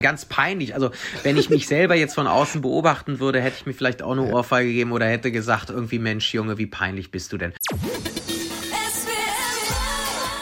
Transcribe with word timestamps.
Ganz 0.00 0.26
peinlich. 0.26 0.74
Also, 0.74 0.92
wenn 1.24 1.36
ich 1.36 1.50
mich 1.50 1.66
selber 1.66 1.96
jetzt 1.96 2.14
von 2.14 2.28
außen 2.28 2.60
beobachten 2.60 3.18
würde, 3.18 3.40
hätte 3.40 3.56
ich 3.58 3.66
mir 3.66 3.72
vielleicht 3.72 4.00
auch 4.00 4.12
eine 4.12 4.22
Ohrfeige 4.22 4.68
gegeben 4.68 4.92
oder 4.92 5.06
hätte 5.06 5.32
gesagt, 5.32 5.70
irgendwie, 5.70 5.98
Mensch, 5.98 6.32
Junge, 6.32 6.56
wie 6.56 6.66
peinlich 6.66 7.10
bist 7.10 7.32
du 7.32 7.36
denn? 7.36 7.52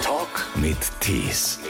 Talk 0.03 0.47
mit 0.57 0.77
Tees. 1.01 1.61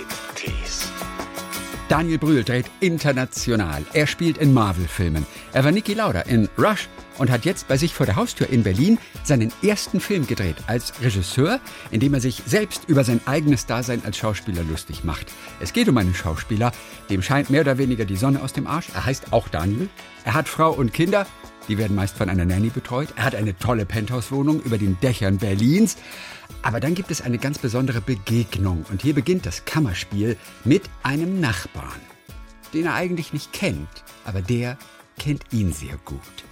Daniel 1.88 2.18
Brühl 2.18 2.42
dreht 2.42 2.66
international. 2.80 3.84
Er 3.92 4.08
spielt 4.08 4.38
in 4.38 4.52
Marvel-Filmen. 4.52 5.24
Er 5.52 5.62
war 5.62 5.70
Niki 5.70 5.94
Lauda 5.94 6.22
in 6.22 6.48
Rush 6.58 6.88
und 7.18 7.30
hat 7.30 7.44
jetzt 7.44 7.68
bei 7.68 7.76
sich 7.76 7.94
vor 7.94 8.06
der 8.06 8.16
Haustür 8.16 8.48
in 8.48 8.62
Berlin 8.62 8.98
seinen 9.24 9.52
ersten 9.62 10.00
Film 10.00 10.26
gedreht 10.26 10.56
als 10.66 11.00
Regisseur, 11.00 11.60
in 11.90 12.00
dem 12.00 12.14
er 12.14 12.20
sich 12.20 12.42
selbst 12.46 12.88
über 12.88 13.04
sein 13.04 13.20
eigenes 13.26 13.66
Dasein 13.66 14.02
als 14.04 14.16
Schauspieler 14.16 14.62
lustig 14.64 15.04
macht. 15.04 15.26
Es 15.60 15.72
geht 15.72 15.88
um 15.88 15.96
einen 15.98 16.14
Schauspieler, 16.14 16.72
dem 17.10 17.22
scheint 17.22 17.50
mehr 17.50 17.62
oder 17.62 17.78
weniger 17.78 18.04
die 18.04 18.16
Sonne 18.16 18.42
aus 18.42 18.52
dem 18.52 18.66
Arsch. 18.66 18.88
Er 18.94 19.04
heißt 19.04 19.32
auch 19.32 19.48
Daniel. 19.48 19.88
Er 20.24 20.34
hat 20.34 20.48
Frau 20.48 20.72
und 20.72 20.92
Kinder. 20.92 21.26
Die 21.68 21.78
werden 21.78 21.96
meist 21.96 22.16
von 22.16 22.28
einer 22.28 22.44
Nanny 22.44 22.68
betreut. 22.68 23.08
Er 23.16 23.24
hat 23.24 23.34
eine 23.34 23.58
tolle 23.58 23.86
Penthouse-Wohnung 23.86 24.62
über 24.62 24.78
den 24.78 24.98
Dächern 25.00 25.38
Berlins. 25.38 25.96
Aber 26.62 26.80
dann 26.80 26.94
gibt 26.94 27.10
es 27.10 27.22
eine 27.22 27.38
ganz 27.38 27.58
besondere 27.58 28.00
Begegnung. 28.00 28.84
Und 28.90 29.02
hier 29.02 29.14
beginnt 29.14 29.46
das 29.46 29.64
Kammerspiel 29.64 30.36
mit 30.64 30.82
einem 31.02 31.40
Nachbarn, 31.40 32.00
den 32.72 32.86
er 32.86 32.94
eigentlich 32.94 33.32
nicht 33.32 33.52
kennt. 33.52 33.88
Aber 34.24 34.42
der 34.42 34.78
kennt 35.18 35.44
ihn 35.52 35.72
sehr 35.72 35.96
gut. 36.04 36.45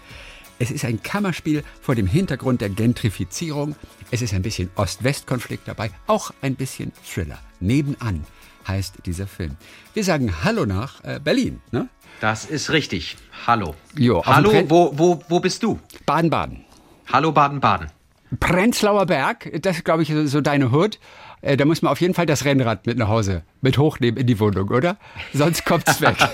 Es 0.58 0.70
ist 0.70 0.84
ein 0.84 1.02
Kammerspiel 1.02 1.64
vor 1.80 1.94
dem 1.94 2.06
Hintergrund 2.06 2.60
der 2.60 2.68
Gentrifizierung. 2.70 3.74
Es 4.10 4.22
ist 4.22 4.32
ein 4.34 4.42
bisschen 4.42 4.70
Ost-West-Konflikt 4.76 5.66
dabei, 5.66 5.90
auch 6.06 6.30
ein 6.42 6.54
bisschen 6.54 6.92
Thriller. 7.04 7.38
Nebenan 7.60 8.24
heißt 8.66 8.94
dieser 9.04 9.26
Film. 9.26 9.56
Wir 9.94 10.04
sagen 10.04 10.32
Hallo 10.44 10.64
nach 10.64 11.02
äh, 11.04 11.20
Berlin, 11.22 11.60
ne? 11.72 11.88
Das 12.20 12.44
ist 12.46 12.70
richtig. 12.70 13.16
Hallo. 13.46 13.74
Jo, 13.98 14.24
Hallo, 14.24 14.52
wo, 14.68 14.92
wo, 14.96 15.20
wo 15.28 15.40
bist 15.40 15.62
du? 15.62 15.78
Baden-Baden. 16.06 16.64
Hallo 17.12 17.32
Baden-Baden. 17.32 17.88
Prenzlauer 18.40 19.06
Berg, 19.06 19.50
das 19.62 19.76
ist, 19.78 19.84
glaube 19.84 20.02
ich, 20.02 20.08
so- 20.08 20.26
so 20.26 20.40
deine 20.40 20.70
Hood. 20.72 20.98
Äh, 21.42 21.56
Da 21.56 21.64
muss 21.64 21.82
man 21.82 21.92
auf 21.92 22.00
jeden 22.00 22.14
Fall 22.14 22.26
das 22.26 22.44
Rennrad 22.44 22.86
mit 22.86 22.96
nach 22.96 23.08
Hause, 23.08 23.42
mit 23.64 23.78
hochnehmen 23.78 24.18
in 24.18 24.26
die 24.28 24.38
Wohnung, 24.38 24.68
oder? 24.70 24.96
Sonst 25.32 25.64
kommt's 25.64 26.00
weg. 26.00 26.16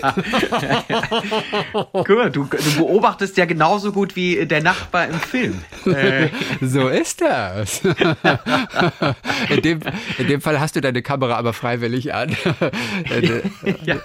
Mal, 1.73 2.31
du, 2.31 2.45
du 2.45 2.77
beobachtest 2.77 3.37
ja 3.37 3.45
genauso 3.47 3.93
gut 3.93 4.17
wie 4.17 4.45
der 4.47 4.63
Nachbar 4.63 5.07
im 5.09 5.15
Film. 5.19 5.63
Äh, 5.87 6.29
so 6.61 6.89
ist 6.89 7.21
das. 7.23 7.81
In 9.49 9.63
dem, 9.63 9.81
in 10.19 10.27
dem 10.27 10.41
Fall 10.41 10.61
hast 10.61 10.77
du 10.77 10.81
deine 10.81 11.03
Kamera 11.03 11.37
aber 11.37 11.53
freiwillig 11.53 12.13
an. 12.15 12.37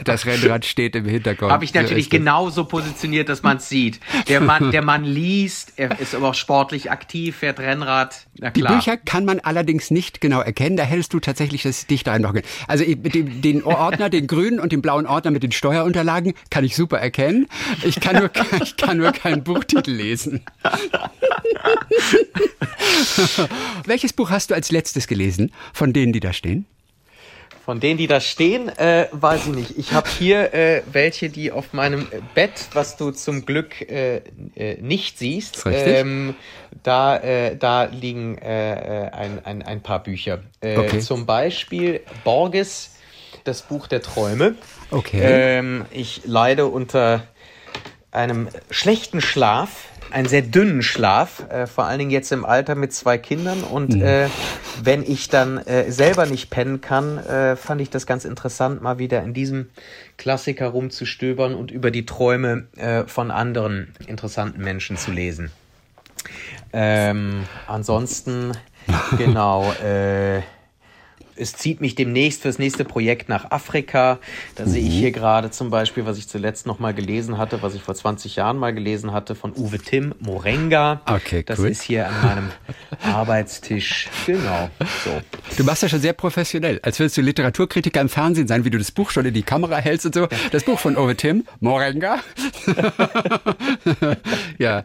Das 0.04 0.26
Rennrad 0.26 0.66
steht 0.66 0.96
im 0.96 1.06
Hintergrund. 1.06 1.52
Habe 1.52 1.66
ich 1.66 1.72
So 1.72 1.80
natürlich 1.80 2.10
das. 2.10 2.18
genauso 2.20 2.66
positioniert, 2.66 3.28
dass 3.30 3.44
man 3.44 3.58
es 3.58 3.68
sieht. 3.70 4.00
Der 4.28 4.40
Mann, 4.42 4.72
der 4.72 4.84
Mann 4.84 5.04
liest, 5.04 5.74
er 5.78 6.00
ist 6.00 6.16
aber 6.16 6.30
auch 6.30 6.36
sportlich 6.36 6.92
aktiv, 6.92 7.38
fährt 7.38 7.60
Rennrad. 7.60 8.28
Die. 8.56 8.62
Bücher 8.62 8.98
kann 8.98 9.26
man 9.26 9.40
allerdings 9.40 9.92
nicht 9.92 10.22
genau 10.22 10.42
erkennen. 10.42 10.78
Da 10.78 10.84
hättest 10.84 11.14
du 11.14 11.20
tatsächlich 11.20 11.64
das 11.64 11.88
dicht 11.88 12.08
einloggen. 12.08 12.44
Also 12.68 12.84
ich- 12.84 12.98
dem, 13.16 13.42
den 13.42 13.64
Ordner, 13.64 14.10
den 14.10 14.28
grünen 14.28 14.60
und 14.60 14.72
den 14.72 14.82
blauen 14.82 15.08
Ordner 15.08 15.32
mit 15.32 15.44
den 15.44 15.52
Steuerunterlagen 15.52 16.34
kann 16.50 16.64
ich 16.64 16.76
super 16.76 17.00
erkennen. 17.00 17.48
Ich 17.84 18.00
kann 18.00 18.18
nur, 18.18 18.30
ich 18.62 18.78
kann 18.78 18.98
nur 18.98 19.12
keinen 19.12 19.44
Buchtitel 19.44 19.92
lesen. 19.92 20.46
Welches 23.86 24.14
Buch 24.14 24.30
hast 24.30 24.52
du 24.52 24.54
als 24.54 24.72
letztes 24.72 25.08
gelesen 25.08 25.52
von 25.74 25.94
denen, 25.94 26.14
die 26.14 26.20
da 26.20 26.34
stehen? 26.34 26.68
Von 27.64 27.80
denen, 27.80 27.98
die 27.98 28.06
da 28.06 28.20
stehen, 28.20 28.70
äh, 28.70 29.08
weiß 29.12 29.48
ich 29.48 29.56
nicht. 29.56 29.78
Ich 29.80 29.94
habe 29.94 30.08
hier 30.08 30.54
äh, 30.54 30.84
welche, 30.92 31.32
die 31.32 31.52
auf 31.52 31.74
meinem 31.74 32.08
Bett, 32.36 32.68
was 32.74 32.96
du 32.96 33.10
zum 33.10 33.44
Glück 33.44 33.82
äh, 33.82 34.22
äh, 34.56 34.80
nicht 34.82 35.18
siehst, 35.18 35.64
ähm, 35.66 36.36
da, 36.84 37.18
äh, 37.18 37.58
da 37.58 37.86
liegen 37.86 38.38
äh, 38.38 39.10
ein, 39.12 39.44
ein, 39.44 39.64
ein 39.64 39.82
paar 39.82 40.04
Bücher. 40.04 40.44
Okay. 40.62 41.00
Zum 41.00 41.26
Beispiel 41.26 42.02
Borges, 42.24 42.95
das 43.44 43.62
Buch 43.62 43.88
der 43.88 44.02
Träume. 44.02 44.56
Okay. 44.92 45.20
Ähm, 45.22 45.86
ich 45.92 46.22
leide 46.26 46.68
unter 46.68 47.24
einem 48.12 48.48
schlechten 48.70 49.22
Schlaf, 49.22 49.90
einen 50.12 50.28
sehr 50.28 50.42
dünnen 50.42 50.82
Schlaf, 50.82 51.50
äh, 51.50 51.68
vor 51.68 51.86
allen 51.86 52.00
Dingen 52.00 52.12
jetzt 52.12 52.32
im 52.32 52.46
Alter 52.46 52.76
mit 52.76 52.94
zwei 52.94 53.18
Kindern. 53.18 53.64
Und 53.64 54.02
äh, 54.02 54.30
wenn 54.82 55.04
ich 55.04 55.30
dann 55.30 55.58
äh, 55.58 55.92
selber 55.92 56.26
nicht 56.26 56.50
pennen 56.50 56.80
kann, 56.80 57.18
äh, 57.18 57.56
fand 57.56 57.82
ich 57.82 57.90
das 57.90 58.06
ganz 58.06 58.24
interessant, 58.24 58.82
mal 58.82 58.98
wieder 58.98 59.22
in 59.24 59.34
diesem 59.34 59.70
Klassiker 60.18 60.68
rumzustöbern 60.68 61.54
und 61.54 61.72
über 61.72 61.92
die 61.92 62.06
Träume 62.06 62.68
äh, 62.78 63.04
von 63.04 63.32
anderen 63.32 63.94
interessanten 64.08 64.64
Menschen 64.64 64.96
zu 64.96 65.12
lesen. 65.12 65.52
Ähm, 66.72 67.44
ansonsten, 67.68 68.54
genau, 69.18 69.72
äh, 69.74 70.42
es 71.38 71.54
zieht 71.54 71.82
mich 71.82 71.96
demnächst 71.96 72.42
fürs 72.44 72.60
nächste 72.60 72.86
Projekt 72.86 73.30
nach 73.30 73.52
Afrika. 73.52 74.20
Da 74.56 74.66
sehe 74.66 74.82
ich 74.82 74.94
hier 74.94 75.12
gerade 75.12 75.52
zum 75.52 75.70
Beispiel, 75.70 76.06
was 76.06 76.18
ich 76.18 76.28
zuletzt 76.28 76.66
noch 76.66 76.80
mal 76.80 76.94
gelesen 76.94 77.38
hatte, 77.38 77.62
was 77.62 77.76
ich 77.76 77.82
vor 77.82 77.96
20 77.96 78.36
Jahren 78.36 78.58
mal 78.58 78.74
gelesen 78.74 79.12
hatte, 79.12 79.36
von 79.36 79.54
Uwe 79.56 79.78
Timm, 79.80 80.14
Morenga. 80.20 81.02
Okay, 81.06 81.44
Das 81.46 81.60
cool. 81.60 81.70
ist 81.70 81.82
hier 81.82 82.08
an 82.08 82.14
meinem 82.24 82.52
Arbeitstisch. 83.14 84.08
Genau, 84.26 84.70
so. 85.04 85.22
Du 85.58 85.64
machst 85.64 85.84
das 85.84 85.92
schon 85.92 86.02
sehr 86.02 86.14
professionell, 86.14 86.80
als 86.84 87.00
würdest 87.00 87.18
du 87.18 87.22
Literaturkritiker 87.22 88.02
im 88.02 88.10
Fernsehen 88.10 88.48
sein, 88.48 88.66
wie 88.66 88.70
du 88.70 88.78
das 88.78 88.92
Buch 88.92 89.12
schon 89.12 89.26
in 89.26 89.34
die 89.34 89.44
Kamera 89.44 89.78
hältst 89.78 90.06
und 90.06 90.16
so. 90.16 90.28
Das 90.52 90.64
Buch 90.64 90.80
von 90.80 90.98
Ove 90.98 91.16
Tim, 91.16 91.46
Morenga. 91.60 92.20
ja, 94.58 94.84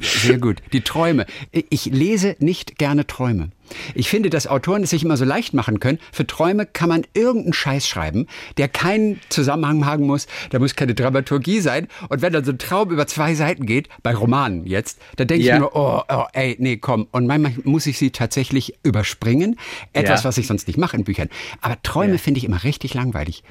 sehr 0.00 0.38
gut. 0.38 0.62
Die 0.72 0.82
Träume. 0.82 1.26
Ich 1.50 1.86
lese 1.86 2.36
nicht 2.38 2.78
gerne 2.78 3.06
Träume. 3.06 3.50
Ich 3.94 4.08
finde, 4.10 4.28
dass 4.28 4.46
Autoren 4.46 4.82
es 4.82 4.90
sich 4.90 5.02
immer 5.02 5.16
so 5.16 5.24
leicht 5.24 5.54
machen 5.54 5.80
können. 5.80 5.98
Für 6.12 6.26
Träume 6.26 6.66
kann 6.66 6.90
man 6.90 7.06
irgendeinen 7.14 7.54
Scheiß 7.54 7.88
schreiben, 7.88 8.26
der 8.58 8.68
keinen 8.68 9.18
Zusammenhang 9.30 9.86
haben 9.86 10.04
muss. 10.06 10.26
Da 10.50 10.58
muss 10.58 10.76
keine 10.76 10.94
Dramaturgie 10.94 11.60
sein. 11.60 11.88
Und 12.10 12.20
wenn 12.20 12.32
dann 12.34 12.44
so 12.44 12.52
ein 12.52 12.58
Traum 12.58 12.90
über 12.90 13.06
zwei 13.06 13.34
Seiten 13.34 13.64
geht, 13.64 13.88
bei 14.02 14.14
Romanen 14.14 14.66
jetzt, 14.66 14.98
dann 15.16 15.26
denke 15.26 15.44
Ja. 15.46 15.54
ich 15.54 15.60
nur, 15.60 15.74
oh, 15.74 16.02
oh, 16.06 16.24
ey, 16.34 16.56
nee, 16.58 16.76
komm. 16.76 17.08
Und 17.12 17.26
manchmal 17.26 17.54
muss 17.64 17.86
ich 17.86 17.96
sie 17.96 18.10
tatsächlich 18.10 18.74
überspringen. 18.82 19.58
Etwas, 19.94 20.22
Ja. 20.22 20.28
was 20.28 20.38
ich 20.38 20.46
sonst 20.46 20.66
nicht 20.66 20.76
mache 20.78 20.96
in 20.96 21.04
Büchern. 21.04 21.30
Aber 21.62 21.80
Träume 21.82 22.12
Ja. 22.14 22.18
finde 22.18 22.38
ich 22.38 22.44
immer 22.44 22.64
richtig 22.64 22.92
langweilig. 22.92 23.42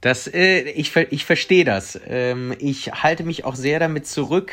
Das, 0.00 0.28
äh, 0.32 0.60
ich, 0.70 0.94
ich 0.96 1.24
verstehe 1.26 1.64
das. 1.64 2.00
Ähm, 2.06 2.54
ich 2.58 2.92
halte 2.92 3.24
mich 3.24 3.44
auch 3.44 3.56
sehr 3.56 3.80
damit 3.80 4.06
zurück, 4.06 4.52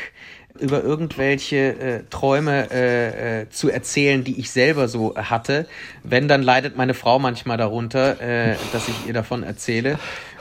über 0.60 0.82
irgendwelche 0.82 1.56
äh, 1.56 2.02
Träume 2.10 2.70
äh, 2.70 3.42
äh, 3.42 3.50
zu 3.50 3.70
erzählen, 3.70 4.24
die 4.24 4.38
ich 4.38 4.50
selber 4.50 4.88
so 4.88 5.14
hatte. 5.16 5.66
Wenn, 6.02 6.28
dann 6.28 6.42
leidet 6.42 6.76
meine 6.76 6.94
Frau 6.94 7.18
manchmal 7.18 7.56
darunter, 7.56 8.20
äh, 8.20 8.56
dass 8.72 8.88
ich 8.88 9.06
ihr 9.06 9.12
davon 9.12 9.42
erzähle 9.42 9.98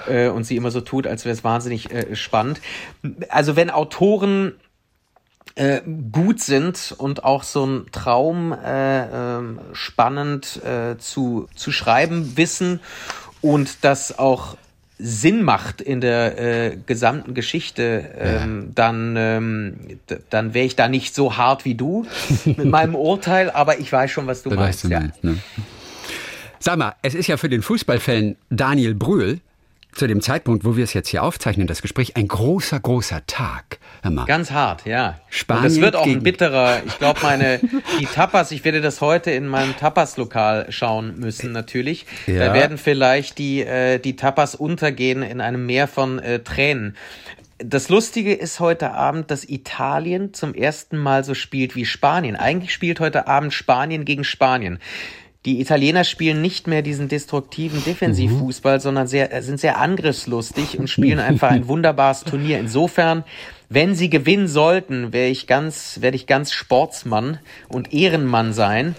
äh, 0.07 0.27
und 0.27 0.43
sie 0.45 0.55
immer 0.55 0.71
so 0.71 0.81
tut, 0.81 1.07
als 1.07 1.25
wäre 1.25 1.33
es 1.33 1.43
wahnsinnig 1.43 1.91
äh, 1.91 2.15
spannend. 2.15 2.61
Also 3.29 3.55
wenn 3.55 3.69
Autoren 3.69 4.53
gut 6.11 6.41
sind 6.41 6.93
und 6.97 7.23
auch 7.23 7.43
so 7.43 7.65
ein 7.65 7.85
Traum 7.93 8.51
äh, 8.51 9.37
ähm, 9.37 9.61
spannend 9.71 10.59
zu, 10.97 11.47
zu 11.55 11.71
schreiben 11.71 12.35
wissen 12.35 12.81
und 13.39 13.85
das 13.85 14.19
auch 14.19 14.57
Sinn 14.97 15.43
macht 15.43 15.81
in 15.81 15.99
der 15.99 16.39
äh, 16.39 16.77
gesamten 16.85 17.33
Geschichte, 17.33 18.05
ähm, 18.17 18.71
dann, 18.75 19.15
ähm, 19.17 19.77
dann 20.29 20.53
wäre 20.53 20.65
ich 20.65 20.75
da 20.75 20.87
nicht 20.87 21.13
so 21.13 21.35
hart 21.37 21.65
wie 21.65 21.75
du 21.75 22.05
mit 22.45 22.65
meinem 22.65 22.95
Urteil, 22.95 23.49
aber 23.51 23.79
ich 23.79 23.91
weiß 23.91 24.09
schon, 24.11 24.25
was 24.27 24.43
du 24.43 24.51
Da 24.51 24.55
meinst. 24.55 24.83
du 24.85 24.87
ja. 24.87 25.01
meinst, 25.01 25.23
ne? 25.23 25.37
Sag 26.59 26.77
mal, 26.77 26.93
es 27.01 27.13
ist 27.13 27.27
ja 27.27 27.37
für 27.37 27.49
den 27.49 27.61
Fußballfan 27.61 28.37
Daniel 28.49 28.95
Brühl 28.95 29.39
zu 29.95 30.07
dem 30.07 30.21
Zeitpunkt, 30.21 30.65
wo 30.65 30.75
wir 30.75 30.83
es 30.83 30.93
jetzt 30.93 31.07
hier 31.07 31.23
aufzeichnen, 31.23 31.67
das 31.67 31.81
Gespräch, 31.81 32.15
ein 32.17 32.27
großer, 32.27 32.79
großer 32.79 33.25
Tag. 33.25 33.79
Ganz 34.27 34.51
hart, 34.51 34.85
ja. 34.85 35.19
Spanien 35.29 35.63
und 35.63 35.71
das 35.71 35.81
wird 35.81 35.95
auch 35.95 36.05
ein 36.05 36.21
bitterer. 36.21 36.83
Ich 36.85 36.99
glaube, 36.99 37.21
meine 37.23 37.59
die 37.99 38.05
Tapas, 38.05 38.51
ich 38.51 38.63
werde 38.63 38.81
das 38.81 39.01
heute 39.01 39.31
in 39.31 39.47
meinem 39.47 39.75
Tapas-Lokal 39.75 40.67
schauen 40.69 41.17
müssen, 41.19 41.51
natürlich. 41.51 42.05
Ja. 42.27 42.47
Da 42.47 42.53
werden 42.53 42.77
vielleicht 42.77 43.37
die, 43.37 43.61
äh, 43.61 43.97
die 43.99 44.15
Tapas 44.15 44.53
untergehen 44.53 45.23
in 45.23 45.41
einem 45.41 45.65
Meer 45.65 45.87
von 45.87 46.19
äh, 46.19 46.39
Tränen. 46.39 46.95
Das 47.57 47.87
Lustige 47.87 48.33
ist 48.33 48.59
heute 48.59 48.91
Abend, 48.91 49.31
dass 49.31 49.47
Italien 49.47 50.33
zum 50.33 50.53
ersten 50.53 50.97
Mal 50.97 51.23
so 51.23 51.33
spielt 51.33 51.75
wie 51.75 51.85
Spanien. 51.85 52.35
Eigentlich 52.35 52.73
spielt 52.73 52.99
heute 52.99 53.27
Abend 53.27 53.53
Spanien 53.53 54.03
gegen 54.03 54.25
Spanien. 54.25 54.79
Die 55.45 55.61
Italiener 55.61 56.03
spielen 56.03 56.41
nicht 56.41 56.65
mehr 56.65 56.81
diesen 56.81 57.07
destruktiven 57.07 57.83
Defensivfußball, 57.83 58.79
sondern 58.79 59.05
sehr, 59.05 59.31
äh, 59.31 59.43
sind 59.43 59.59
sehr 59.59 59.77
angriffslustig 59.79 60.79
und 60.79 60.89
spielen 60.89 61.19
einfach 61.19 61.51
ein 61.51 61.67
wunderbares 61.67 62.23
Turnier. 62.23 62.59
Insofern, 62.59 63.23
wenn 63.69 63.93
sie 63.93 64.09
gewinnen 64.09 64.47
sollten, 64.47 65.13
wäre 65.13 65.29
ich 65.29 65.45
ganz, 65.45 66.01
werde 66.01 66.15
ich 66.15 66.25
ganz 66.25 66.51
Sportsmann 66.51 67.37
und 67.67 67.93
Ehrenmann 67.93 68.53
sein 68.53 68.95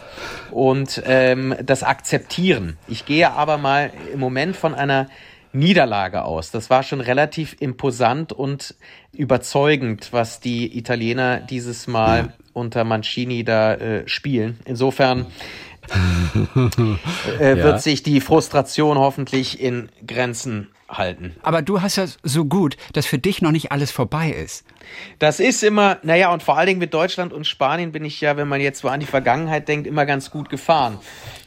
und 0.52 1.02
ähm, 1.04 1.56
das 1.64 1.82
akzeptieren. 1.82 2.76
Ich 2.86 3.06
gehe 3.06 3.30
aber 3.32 3.58
mal 3.58 3.90
im 4.12 4.20
Moment 4.20 4.54
von 4.56 4.74
einer 4.74 5.08
Niederlage 5.52 6.24
aus. 6.24 6.52
Das 6.52 6.70
war 6.70 6.84
schon 6.84 7.00
relativ 7.00 7.56
imposant 7.58 8.32
und 8.32 8.76
überzeugend, 9.12 10.12
was 10.12 10.38
die 10.38 10.78
Italiener 10.78 11.38
dieses 11.38 11.88
Mal 11.88 12.34
unter 12.52 12.84
Mancini 12.84 13.42
da 13.42 13.74
äh, 13.74 14.08
spielen. 14.08 14.60
Insofern 14.64 15.26
äh, 17.38 17.56
wird 17.62 17.82
sich 17.82 18.02
die 18.02 18.20
Frustration 18.20 18.98
hoffentlich 18.98 19.60
in 19.60 19.88
Grenzen 20.06 20.68
halten. 20.88 21.34
Aber 21.42 21.62
du 21.62 21.82
hast 21.82 21.96
ja 21.96 22.06
so 22.22 22.44
gut, 22.44 22.76
dass 22.92 23.06
für 23.06 23.18
dich 23.18 23.42
noch 23.42 23.50
nicht 23.50 23.72
alles 23.72 23.90
vorbei 23.90 24.30
ist. 24.30 24.64
Das 25.18 25.40
ist 25.40 25.64
immer, 25.64 25.98
naja, 26.02 26.32
und 26.32 26.42
vor 26.42 26.56
allen 26.56 26.68
Dingen 26.68 26.78
mit 26.78 26.94
Deutschland 26.94 27.32
und 27.32 27.46
Spanien 27.46 27.92
bin 27.92 28.04
ich 28.04 28.20
ja, 28.20 28.36
wenn 28.36 28.46
man 28.48 28.60
jetzt 28.60 28.80
so 28.80 28.88
an 28.88 29.00
die 29.00 29.06
Vergangenheit 29.06 29.66
denkt, 29.68 29.86
immer 29.86 30.06
ganz 30.06 30.30
gut 30.30 30.48
gefahren. 30.48 30.98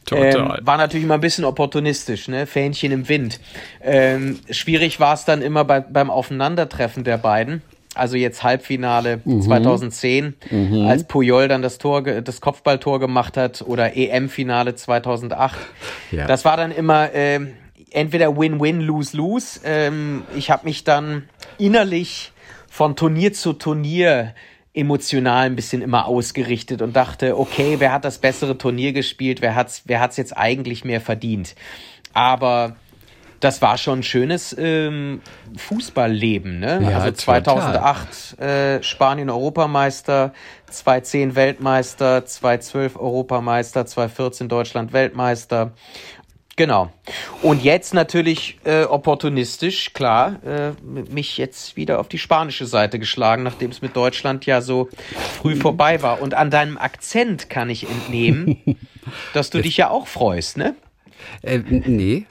Total. 0.05 0.57
Ähm, 0.59 0.65
war 0.65 0.77
natürlich 0.77 1.05
immer 1.05 1.15
ein 1.15 1.21
bisschen 1.21 1.45
opportunistisch, 1.45 2.27
ne? 2.27 2.47
Fähnchen 2.47 2.91
im 2.91 3.07
Wind. 3.07 3.39
Ähm, 3.81 4.39
schwierig 4.49 4.99
war 4.99 5.13
es 5.13 5.25
dann 5.25 5.41
immer 5.41 5.63
bei, 5.63 5.79
beim 5.79 6.09
Aufeinandertreffen 6.09 7.03
der 7.03 7.17
beiden. 7.17 7.61
Also 7.95 8.17
jetzt 8.17 8.43
Halbfinale 8.43 9.21
mhm. 9.25 9.41
2010, 9.41 10.35
mhm. 10.51 10.85
als 10.87 11.05
Puyol 11.05 11.47
dann 11.47 11.61
das 11.61 11.79
Tor, 11.79 12.03
das 12.03 12.39
Kopfballtor 12.39 12.99
gemacht 12.99 13.35
hat 13.35 13.63
oder 13.63 13.97
EM-Finale 13.97 14.75
2008. 14.75 15.57
Ja. 16.11 16.27
Das 16.27 16.45
war 16.45 16.55
dann 16.55 16.71
immer 16.71 17.13
äh, 17.13 17.39
entweder 17.91 18.37
Win-Win, 18.37 18.81
Lose-Lose. 18.81 19.61
Ähm, 19.63 20.23
ich 20.35 20.51
habe 20.51 20.65
mich 20.65 20.83
dann 20.83 21.27
innerlich 21.57 22.31
von 22.69 22.95
Turnier 22.95 23.33
zu 23.33 23.53
Turnier 23.53 24.35
emotional 24.73 25.47
ein 25.47 25.55
bisschen 25.55 25.81
immer 25.81 26.05
ausgerichtet 26.05 26.81
und 26.81 26.95
dachte, 26.95 27.37
okay, 27.37 27.75
wer 27.79 27.91
hat 27.91 28.05
das 28.05 28.19
bessere 28.19 28.57
Turnier 28.57 28.93
gespielt, 28.93 29.41
wer 29.41 29.55
hat's, 29.55 29.83
wer 29.85 29.99
hat's 29.99 30.15
jetzt 30.17 30.37
eigentlich 30.37 30.85
mehr 30.85 31.01
verdient? 31.01 31.55
Aber 32.13 32.75
das 33.39 33.61
war 33.61 33.77
schon 33.77 33.99
ein 33.99 34.03
schönes 34.03 34.55
ähm, 34.57 35.21
Fußballleben, 35.57 36.59
ne? 36.59 36.81
Ja, 36.83 36.99
also 36.99 37.11
2008 37.11 38.39
äh, 38.39 38.83
Spanien 38.83 39.29
Europameister, 39.29 40.33
2010 40.69 41.35
Weltmeister, 41.35 42.25
2012 42.25 42.95
Europameister, 42.97 43.85
2014 43.85 44.49
Deutschland 44.49 44.93
Weltmeister 44.93 45.73
Genau. 46.59 46.91
Und 47.41 47.63
jetzt 47.63 47.93
natürlich 47.93 48.59
äh, 48.65 48.83
opportunistisch, 48.83 49.93
klar, 49.93 50.43
äh, 50.43 50.71
mich 50.83 51.37
jetzt 51.37 51.77
wieder 51.77 52.01
auf 52.01 52.09
die 52.09 52.17
spanische 52.17 52.65
Seite 52.65 52.99
geschlagen, 52.99 53.43
nachdem 53.43 53.71
es 53.71 53.81
mit 53.81 53.95
Deutschland 53.95 54.45
ja 54.45 54.59
so 54.59 54.89
früh 55.39 55.55
vorbei 55.55 56.01
war. 56.01 56.21
Und 56.21 56.33
an 56.33 56.51
deinem 56.51 56.77
Akzent 56.77 57.49
kann 57.49 57.69
ich 57.69 57.89
entnehmen, 57.89 58.57
dass 59.33 59.51
du 59.51 59.61
dich 59.61 59.77
ja 59.77 59.89
auch 59.89 60.05
freust, 60.05 60.57
ne? 60.57 60.75
Äh, 61.43 61.59
nee. 61.59 62.25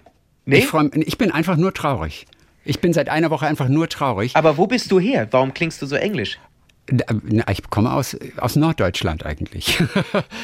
Nee? 0.49 0.61
Ich, 0.61 0.67
freu, 0.67 0.89
ich 0.95 1.19
bin 1.19 1.31
einfach 1.31 1.59
nur 1.59 1.75
traurig. 1.75 2.27
Ich 2.65 2.81
bin 2.81 2.95
seit 2.95 3.11
einer 3.11 3.29
Woche 3.29 3.47
einfach 3.47 3.69
nur 3.69 3.87
traurig. 3.91 4.35
Aber 4.35 4.57
wo 4.57 4.67
bist 4.67 4.91
du 4.91 4.99
her? 4.99 5.29
Warum 5.31 5.53
klingst 5.53 5.83
du 5.83 5.87
so 5.87 5.95
englisch? 5.95 6.39
Ich 7.51 7.69
komme 7.69 7.93
aus, 7.93 8.17
aus 8.39 8.57
Norddeutschland 8.57 9.27
eigentlich. 9.27 9.79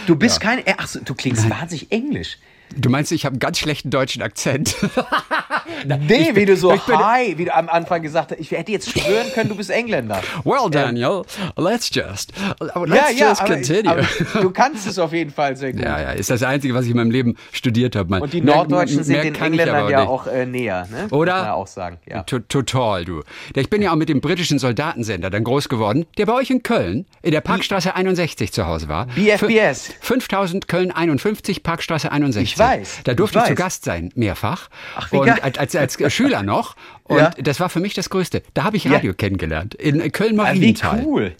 Du 0.07 0.17
bist 0.17 0.37
ja. 0.43 0.57
kein. 0.57 0.63
Ach, 0.77 0.95
du 1.03 1.15
klingst 1.15 1.49
Nein. 1.49 1.59
wahnsinnig 1.59 1.91
englisch. 1.91 2.37
Du 2.77 2.91
meinst, 2.91 3.13
ich 3.13 3.25
habe 3.25 3.33
einen 3.33 3.41
ganz 3.41 3.59
schlechten 3.59 3.89
deutschen 3.89 4.21
Akzent? 4.21 4.77
nee, 5.87 6.31
wie 6.35 6.45
du 6.45 6.57
so 6.57 6.73
hi, 6.73 7.37
wie 7.37 7.47
du 7.47 7.55
am 7.55 7.69
Anfang 7.69 8.03
gesagt 8.03 8.31
hast. 8.31 8.41
Ich 8.41 8.51
hätte 8.51 8.73
jetzt 8.73 8.91
schwören 8.91 9.27
können, 9.35 9.49
du 9.49 9.57
bist 9.57 9.71
Engländer. 9.71 10.21
Well, 10.45 10.71
Daniel, 10.71 11.23
let's 11.57 11.91
just, 11.93 12.33
let's 12.61 13.19
ja, 13.19 13.29
just 13.29 13.41
ja, 13.41 13.47
continue. 13.47 13.91
Aber, 13.91 14.03
aber 14.33 14.43
du 14.43 14.51
kannst 14.51 14.87
es 14.87 14.99
auf 14.99 15.13
jeden 15.13 15.31
Fall 15.31 15.57
sehr 15.57 15.73
gut. 15.73 15.85
Ja, 15.85 16.01
ja, 16.01 16.11
ist 16.13 16.31
das 16.31 16.43
Einzige, 16.43 16.73
was 16.73 16.87
ich 16.87 16.93
in 16.93 16.97
meinem 16.97 17.11
Leben 17.11 17.37
studiert 17.53 17.95
habe. 17.95 18.19
Und 18.21 18.33
die 18.33 18.41
Norddeutschen 18.41 18.97
mehr, 18.97 19.05
sind 19.05 19.23
den 19.23 19.35
Engländern 19.35 19.91
ja 19.91 20.07
auch 20.07 20.27
äh, 20.27 20.47
näher, 20.47 20.89
ne? 20.91 21.09
Oder? 21.11 21.33
Kann 21.33 21.43
man 21.43 21.51
auch 21.51 21.67
sagen, 21.67 21.99
ja. 22.09 22.23
Total, 22.23 23.05
du. 23.05 23.23
Ich 23.55 23.69
bin 23.69 23.83
ja 23.83 23.93
auch 23.93 23.97
mit 23.97 24.09
dem 24.09 24.23
britischen 24.23 24.59
Soldatensender 24.59 25.29
dann 25.29 25.45
groß 25.45 25.69
geworden, 25.69 26.07
der 26.17 26.27
bei 26.27 26.33
euch 26.33 26.51
in 26.51 26.63
Köln, 26.63 27.07
in 27.23 27.33
der 27.33 27.43
Parkstraße 27.43 27.95
61 27.95 28.53
zu 28.53 28.67
Hause 28.67 28.89
war. 28.89 29.07
BFBS. 29.07 29.93
5000 30.01 30.69
Köln 30.69 30.91
51, 30.91 31.63
Parkstraße 31.63 32.11
61. 32.11 32.53
Ich 32.53 32.59
weiß. 32.59 33.01
Da 33.05 33.15
durfte 33.15 33.39
ich, 33.39 33.45
ich 33.45 33.51
zu 33.51 33.55
Gast 33.55 33.85
sein, 33.85 34.11
mehrfach. 34.15 34.69
Ach, 34.97 35.13
wie 35.13 35.19
und 35.19 35.27
geil. 35.27 35.39
Als, 35.59 35.75
als, 35.77 36.01
als 36.01 36.13
Schüler 36.15 36.43
noch. 36.43 36.77
Und 37.05 37.19
ja. 37.19 37.31
das 37.31 37.61
war 37.61 37.69
für 37.69 37.81
mich 37.81 37.95
das 37.95 38.11
Größte. 38.11 38.43
Da 38.55 38.65
habe 38.65 38.77
ich 38.77 38.91
Radio 38.91 39.11
ja. 39.11 39.15
kennengelernt. 39.15 39.75
In 39.75 40.11
Köln-Marienthal. 40.11 41.01
Wie 41.01 41.05
cool. 41.05 41.37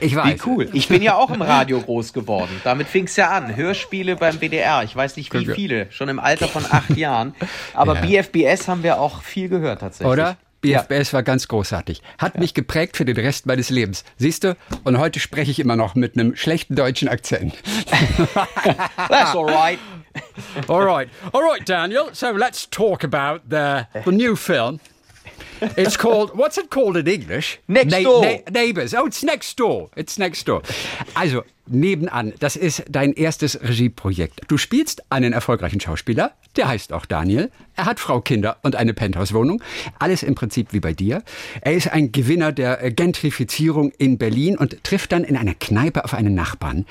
Ich 0.00 0.14
weiß. 0.14 0.34
Wie 0.34 0.50
cool. 0.50 0.68
Ich 0.72 0.88
bin 0.88 1.02
ja 1.02 1.16
auch 1.16 1.30
im 1.30 1.42
Radio 1.42 1.80
groß 1.80 2.12
geworden. 2.12 2.60
Damit 2.64 2.86
fing 2.86 3.04
es 3.04 3.16
ja 3.16 3.30
an. 3.30 3.56
Hörspiele 3.56 4.16
beim 4.16 4.40
WDR. 4.40 4.82
Ich 4.82 4.94
weiß 4.94 5.16
nicht 5.16 5.32
wie 5.32 5.46
viele. 5.46 5.90
Schon 5.90 6.08
im 6.08 6.18
Alter 6.18 6.48
von 6.48 6.64
acht 6.70 6.90
Jahren. 6.96 7.34
Aber 7.74 7.94
ja. 8.04 8.22
BFBS 8.22 8.68
haben 8.68 8.82
wir 8.82 9.00
auch 9.00 9.22
viel 9.22 9.48
gehört 9.48 9.80
tatsächlich. 9.80 10.12
Oder? 10.12 10.36
BFBS 10.62 11.12
war 11.12 11.22
ganz 11.22 11.48
großartig. 11.48 12.02
Hat 12.18 12.34
ja. 12.34 12.40
mich 12.40 12.54
geprägt 12.54 12.96
für 12.96 13.04
den 13.04 13.16
Rest 13.16 13.46
meines 13.46 13.70
Lebens. 13.70 14.04
Siehst 14.16 14.42
du? 14.42 14.56
Und 14.84 14.98
heute 14.98 15.20
spreche 15.20 15.50
ich 15.50 15.60
immer 15.60 15.76
noch 15.76 15.94
mit 15.94 16.18
einem 16.18 16.34
schlechten 16.34 16.74
deutschen 16.74 17.08
Akzent. 17.08 17.54
That's 18.96 19.36
alright. 19.36 19.78
alright. 20.68 21.08
Alright, 21.34 21.64
Daniel. 21.66 22.10
So 22.12 22.32
let's 22.32 22.66
talk 22.66 23.04
about 23.04 23.48
the, 23.48 23.86
the 24.04 24.12
new 24.12 24.36
film. 24.36 24.80
It's 25.76 25.96
called, 25.96 26.36
what's 26.36 26.58
it 26.58 26.70
called 26.70 26.96
in 26.96 27.06
English? 27.06 27.58
Next 27.68 27.90
Na 27.90 28.00
door. 28.00 28.22
Na 28.22 28.50
neighbors. 28.50 28.94
Oh, 28.94 29.06
it's 29.06 29.22
next 29.22 29.56
door. 29.56 29.88
It's 29.96 30.18
next 30.18 30.46
door. 30.46 30.62
Also, 31.14 31.44
nebenan, 31.66 32.34
das 32.38 32.56
ist 32.56 32.84
dein 32.88 33.12
erstes 33.12 33.58
Regieprojekt. 33.62 34.42
Du 34.48 34.58
spielst 34.58 35.02
einen 35.10 35.32
erfolgreichen 35.32 35.80
Schauspieler, 35.80 36.32
der 36.56 36.68
heißt 36.68 36.92
auch 36.92 37.06
Daniel. 37.06 37.50
Er 37.74 37.86
hat 37.86 38.00
Frau, 38.00 38.20
Kinder 38.20 38.58
und 38.62 38.76
eine 38.76 38.94
Penthouse-Wohnung. 38.94 39.62
Alles 39.98 40.22
im 40.22 40.34
Prinzip 40.34 40.72
wie 40.72 40.80
bei 40.80 40.92
dir. 40.92 41.22
Er 41.62 41.74
ist 41.74 41.90
ein 41.90 42.12
Gewinner 42.12 42.52
der 42.52 42.90
Gentrifizierung 42.90 43.92
in 43.98 44.18
Berlin 44.18 44.56
und 44.56 44.84
trifft 44.84 45.12
dann 45.12 45.24
in 45.24 45.36
einer 45.36 45.54
Kneipe 45.54 46.04
auf 46.04 46.14
einen 46.14 46.34
Nachbarn, 46.34 46.86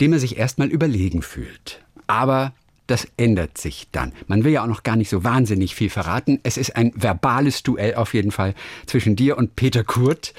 dem 0.00 0.12
er 0.12 0.18
sich 0.18 0.36
erstmal 0.36 0.68
überlegen 0.68 1.22
fühlt. 1.22 1.80
Aber 2.06 2.52
das 2.90 3.06
ändert 3.16 3.56
sich 3.56 3.88
dann. 3.92 4.12
Man 4.26 4.42
will 4.44 4.52
ja 4.52 4.64
auch 4.64 4.68
noch 4.68 4.82
gar 4.82 4.96
nicht 4.96 5.08
so 5.08 5.22
wahnsinnig 5.22 5.74
viel 5.74 5.90
verraten. 5.90 6.40
Es 6.42 6.56
ist 6.56 6.76
ein 6.76 6.92
verbales 6.96 7.62
Duell 7.62 7.94
auf 7.94 8.14
jeden 8.14 8.32
Fall 8.32 8.54
zwischen 8.86 9.14
dir 9.14 9.38
und 9.38 9.54
Peter 9.54 9.84
Kurt. 9.84 10.34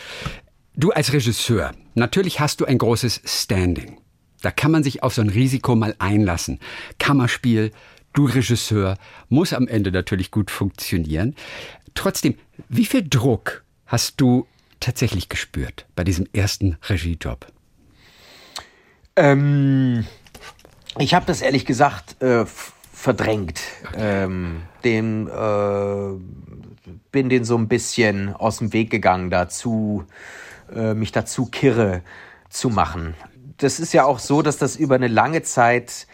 Du 0.76 0.92
als 0.92 1.14
Regisseur, 1.14 1.72
natürlich 1.96 2.40
hast 2.40 2.60
du 2.60 2.66
ein 2.66 2.78
großes 2.78 3.22
Standing. 3.26 3.98
Da 4.42 4.52
kann 4.52 4.72
man 4.72 4.84
sich 4.84 5.04
auf 5.04 5.14
so 5.14 5.22
ein 5.22 5.30
Risiko 5.30 5.76
mal 5.76 5.96
einlassen. 6.00 6.60
Kammerspiel, 7.00 7.72
du 8.14 8.26
Regisseur, 8.26 8.98
muss 9.30 9.54
am 9.54 9.68
Ende 9.68 9.92
natürlich 9.92 10.32
gut 10.32 10.52
funktionieren. 10.52 11.36
Trotzdem, 11.94 12.36
wie 12.68 12.86
viel 12.86 13.08
Druck 13.08 13.64
hast 13.86 14.20
du 14.20 14.48
tatsächlich 14.80 15.30
gespürt 15.30 15.86
bei 15.96 16.04
diesem 16.04 16.28
ersten 16.34 16.78
Regiejob? 16.90 17.48
Ähm, 19.16 20.06
ich 20.98 21.14
habe 21.14 21.26
das 21.26 21.42
ehrlich 21.42 21.66
gesagt 21.66 22.22
äh, 22.22 22.46
verdrängt. 22.94 23.62
Ähm, 23.96 24.62
den, 24.84 25.28
äh, 25.28 26.92
bin 27.12 27.30
den 27.30 27.46
so 27.46 27.58
ein 27.58 27.68
bisschen 27.68 28.34
aus 28.36 28.58
dem 28.58 28.74
Weg 28.74 28.90
gegangen, 28.90 29.30
dazu, 29.30 30.06
äh, 30.74 30.94
mich 30.94 31.12
dazu 31.12 31.46
kirre 31.46 32.02
zu 32.50 32.70
machen. 32.70 33.16
Das 33.58 33.80
ist 33.80 33.94
ja 33.94 34.06
auch 34.06 34.20
so, 34.20 34.42
dass 34.42 34.58
das 34.58 34.76
über 34.76 34.96
eine 34.96 35.08
lange 35.08 35.44
Zeit 35.44 36.08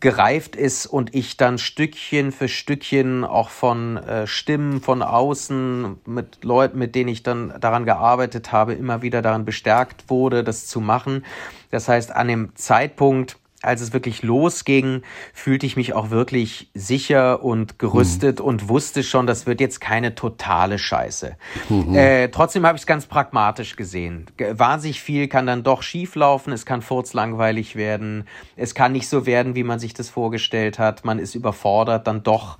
gereift 0.00 0.56
ist 0.56 0.86
und 0.86 1.14
ich 1.14 1.36
dann 1.38 1.56
Stückchen 1.58 2.30
für 2.30 2.48
Stückchen 2.48 3.24
auch 3.24 3.48
von 3.48 3.96
äh, 3.96 4.26
Stimmen 4.26 4.82
von 4.82 5.02
außen 5.02 6.00
mit 6.04 6.44
Leuten, 6.44 6.78
mit 6.78 6.94
denen 6.94 7.08
ich 7.08 7.22
dann 7.22 7.54
daran 7.60 7.86
gearbeitet 7.86 8.52
habe, 8.52 8.74
immer 8.74 9.00
wieder 9.00 9.22
daran 9.22 9.46
bestärkt 9.46 10.08
wurde, 10.08 10.44
das 10.44 10.66
zu 10.66 10.80
machen. 10.80 11.24
Das 11.70 11.88
heißt, 11.88 12.12
an 12.12 12.28
dem 12.28 12.54
Zeitpunkt, 12.56 13.38
als 13.62 13.80
es 13.80 13.92
wirklich 13.92 14.22
losging, 14.22 15.02
fühlte 15.32 15.66
ich 15.66 15.76
mich 15.76 15.94
auch 15.94 16.10
wirklich 16.10 16.68
sicher 16.74 17.42
und 17.42 17.78
gerüstet 17.78 18.38
mhm. 18.38 18.44
und 18.44 18.68
wusste 18.68 19.02
schon, 19.02 19.26
das 19.26 19.46
wird 19.46 19.60
jetzt 19.60 19.80
keine 19.80 20.14
totale 20.14 20.78
Scheiße. 20.78 21.36
Mhm. 21.68 21.94
Äh, 21.94 22.28
trotzdem 22.28 22.66
habe 22.66 22.76
ich 22.76 22.82
es 22.82 22.86
ganz 22.86 23.06
pragmatisch 23.06 23.76
gesehen. 23.76 24.26
Wahnsinnig 24.38 25.00
viel 25.00 25.28
kann 25.28 25.46
dann 25.46 25.62
doch 25.62 25.82
schieflaufen, 25.82 26.52
es 26.52 26.66
kann 26.66 26.82
furzlangweilig 26.82 27.76
werden, 27.76 28.26
es 28.56 28.74
kann 28.74 28.92
nicht 28.92 29.08
so 29.08 29.26
werden, 29.26 29.54
wie 29.54 29.64
man 29.64 29.78
sich 29.78 29.94
das 29.94 30.08
vorgestellt 30.08 30.78
hat, 30.78 31.04
man 31.04 31.18
ist 31.18 31.34
überfordert 31.34 32.06
dann 32.06 32.22
doch 32.22 32.58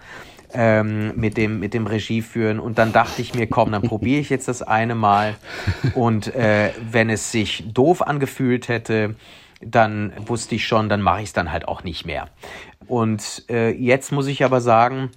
ähm, 0.54 1.12
mit, 1.16 1.36
dem, 1.36 1.60
mit 1.60 1.74
dem 1.74 1.86
Regie 1.86 2.22
führen. 2.22 2.58
Und 2.58 2.78
dann 2.78 2.92
dachte 2.92 3.20
ich 3.20 3.34
mir, 3.34 3.46
komm, 3.46 3.72
dann 3.72 3.82
probiere 3.88 4.20
ich 4.20 4.30
jetzt 4.30 4.48
das 4.48 4.62
eine 4.62 4.94
Mal. 4.94 5.34
Und 5.94 6.34
äh, 6.34 6.70
wenn 6.90 7.10
es 7.10 7.30
sich 7.30 7.64
doof 7.72 8.02
angefühlt 8.02 8.68
hätte, 8.68 9.16
dann 9.60 10.12
wusste 10.18 10.54
ich 10.54 10.66
schon, 10.66 10.88
dann 10.88 11.02
mache 11.02 11.20
ich 11.20 11.28
es 11.28 11.32
dann 11.32 11.50
halt 11.52 11.68
auch 11.68 11.82
nicht 11.82 12.04
mehr. 12.04 12.28
Und 12.86 13.44
äh, 13.48 13.70
jetzt 13.70 14.12
muss 14.12 14.26
ich 14.26 14.44
aber 14.44 14.60
sagen, 14.60 15.10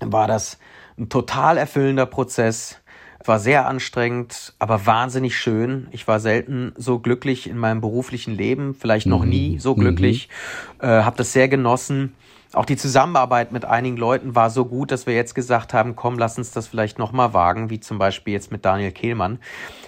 war 0.00 0.26
das 0.26 0.58
ein 0.98 1.08
total 1.08 1.56
erfüllender 1.56 2.06
Prozess. 2.06 2.80
War 3.24 3.38
sehr 3.38 3.66
anstrengend, 3.66 4.54
aber 4.58 4.86
wahnsinnig 4.86 5.36
schön. 5.36 5.88
Ich 5.90 6.08
war 6.08 6.20
selten 6.20 6.72
so 6.76 6.98
glücklich 6.98 7.48
in 7.48 7.58
meinem 7.58 7.82
beruflichen 7.82 8.34
Leben, 8.34 8.74
vielleicht 8.74 9.06
noch 9.06 9.24
nie 9.24 9.52
mhm. 9.52 9.58
so 9.58 9.74
glücklich. 9.74 10.28
Mhm. 10.80 10.88
Äh, 10.88 11.02
habe 11.02 11.16
das 11.16 11.32
sehr 11.32 11.48
genossen 11.48 12.14
auch 12.52 12.64
die 12.64 12.76
Zusammenarbeit 12.76 13.52
mit 13.52 13.64
einigen 13.64 13.96
Leuten 13.96 14.34
war 14.34 14.50
so 14.50 14.64
gut, 14.64 14.90
dass 14.90 15.06
wir 15.06 15.14
jetzt 15.14 15.34
gesagt 15.34 15.72
haben, 15.72 15.94
komm, 15.94 16.18
lass 16.18 16.36
uns 16.36 16.50
das 16.50 16.66
vielleicht 16.66 16.98
nochmal 16.98 17.32
wagen, 17.32 17.70
wie 17.70 17.80
zum 17.80 17.98
Beispiel 17.98 18.34
jetzt 18.34 18.50
mit 18.50 18.64
Daniel 18.64 18.90
Kehlmann. 18.90 19.38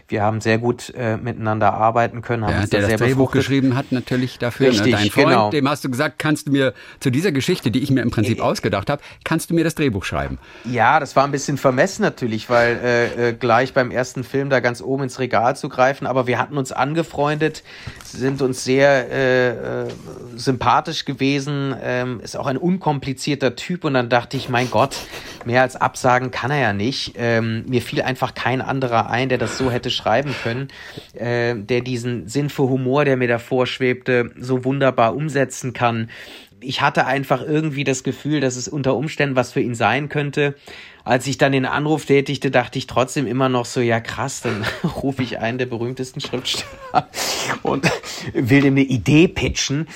Wir 0.08 0.22
haben 0.22 0.40
sehr 0.42 0.58
gut 0.58 0.92
äh, 0.94 1.16
miteinander 1.16 1.72
arbeiten 1.72 2.20
können. 2.20 2.44
Haben 2.44 2.52
ja, 2.52 2.66
der 2.66 2.82
da 2.82 2.88
das 2.88 3.00
Drehbuch 3.00 3.30
geschrieben 3.30 3.74
hat, 3.74 3.92
natürlich 3.92 4.38
dafür. 4.38 4.68
Richtig, 4.68 4.92
ne? 4.92 4.98
Dein 4.98 5.10
Freund, 5.10 5.28
genau. 5.28 5.50
dem 5.50 5.68
hast 5.68 5.84
du 5.84 5.90
gesagt, 5.90 6.18
kannst 6.18 6.48
du 6.48 6.52
mir 6.52 6.74
zu 7.00 7.10
dieser 7.10 7.32
Geschichte, 7.32 7.70
die 7.70 7.82
ich 7.82 7.90
mir 7.90 8.02
im 8.02 8.10
Prinzip 8.10 8.40
ausgedacht 8.40 8.90
habe, 8.90 9.00
kannst 9.24 9.48
du 9.48 9.54
mir 9.54 9.64
das 9.64 9.74
Drehbuch 9.74 10.04
schreiben? 10.04 10.38
Ja, 10.64 11.00
das 11.00 11.16
war 11.16 11.24
ein 11.24 11.30
bisschen 11.30 11.56
vermessen 11.56 12.02
natürlich, 12.02 12.50
weil 12.50 12.78
äh, 12.84 13.30
äh, 13.30 13.32
gleich 13.32 13.72
beim 13.72 13.90
ersten 13.90 14.22
Film 14.22 14.50
da 14.50 14.60
ganz 14.60 14.82
oben 14.82 15.04
ins 15.04 15.18
Regal 15.18 15.56
zu 15.56 15.70
greifen. 15.70 16.06
Aber 16.06 16.26
wir 16.26 16.38
hatten 16.38 16.58
uns 16.58 16.72
angefreundet, 16.72 17.62
sind 18.04 18.42
uns 18.42 18.64
sehr 18.64 19.10
äh, 19.10 19.48
äh, 19.48 19.88
sympathisch 20.36 21.06
gewesen, 21.06 21.74
ähm, 21.82 22.20
ist 22.20 22.36
auch 22.36 22.51
ein 22.52 22.56
unkomplizierter 22.56 23.56
Typ. 23.56 23.84
Und 23.84 23.94
dann 23.94 24.08
dachte 24.08 24.36
ich, 24.36 24.48
mein 24.48 24.70
Gott, 24.70 24.96
mehr 25.44 25.62
als 25.62 25.76
Absagen 25.76 26.30
kann 26.30 26.50
er 26.50 26.60
ja 26.60 26.72
nicht. 26.72 27.14
Ähm, 27.16 27.64
mir 27.66 27.82
fiel 27.82 28.02
einfach 28.02 28.34
kein 28.34 28.60
anderer 28.60 29.10
ein, 29.10 29.28
der 29.28 29.38
das 29.38 29.58
so 29.58 29.70
hätte 29.70 29.90
schreiben 29.90 30.34
können, 30.42 30.68
äh, 31.14 31.54
der 31.56 31.80
diesen 31.80 32.28
Sinn 32.28 32.50
für 32.50 32.68
Humor, 32.68 33.04
der 33.04 33.16
mir 33.16 33.28
davor 33.28 33.66
schwebte, 33.66 34.32
so 34.38 34.64
wunderbar 34.64 35.14
umsetzen 35.16 35.72
kann 35.72 36.08
ich 36.62 36.80
hatte 36.80 37.06
einfach 37.06 37.42
irgendwie 37.42 37.84
das 37.84 38.02
Gefühl, 38.04 38.40
dass 38.40 38.56
es 38.56 38.68
unter 38.68 38.96
Umständen 38.96 39.36
was 39.36 39.52
für 39.52 39.60
ihn 39.60 39.74
sein 39.74 40.08
könnte. 40.08 40.54
Als 41.04 41.26
ich 41.26 41.36
dann 41.36 41.52
den 41.52 41.66
Anruf 41.66 42.06
tätigte, 42.06 42.50
dachte 42.50 42.78
ich 42.78 42.86
trotzdem 42.86 43.26
immer 43.26 43.48
noch 43.48 43.64
so, 43.64 43.80
ja 43.80 44.00
krass, 44.00 44.40
dann 44.40 44.64
rufe 45.02 45.22
ich 45.22 45.40
einen 45.40 45.58
der 45.58 45.66
berühmtesten 45.66 46.20
Schriftsteller 46.20 47.08
und 47.62 47.90
will 48.34 48.62
dem 48.62 48.74
eine 48.74 48.82
Idee 48.82 49.28
pitchen. 49.28 49.88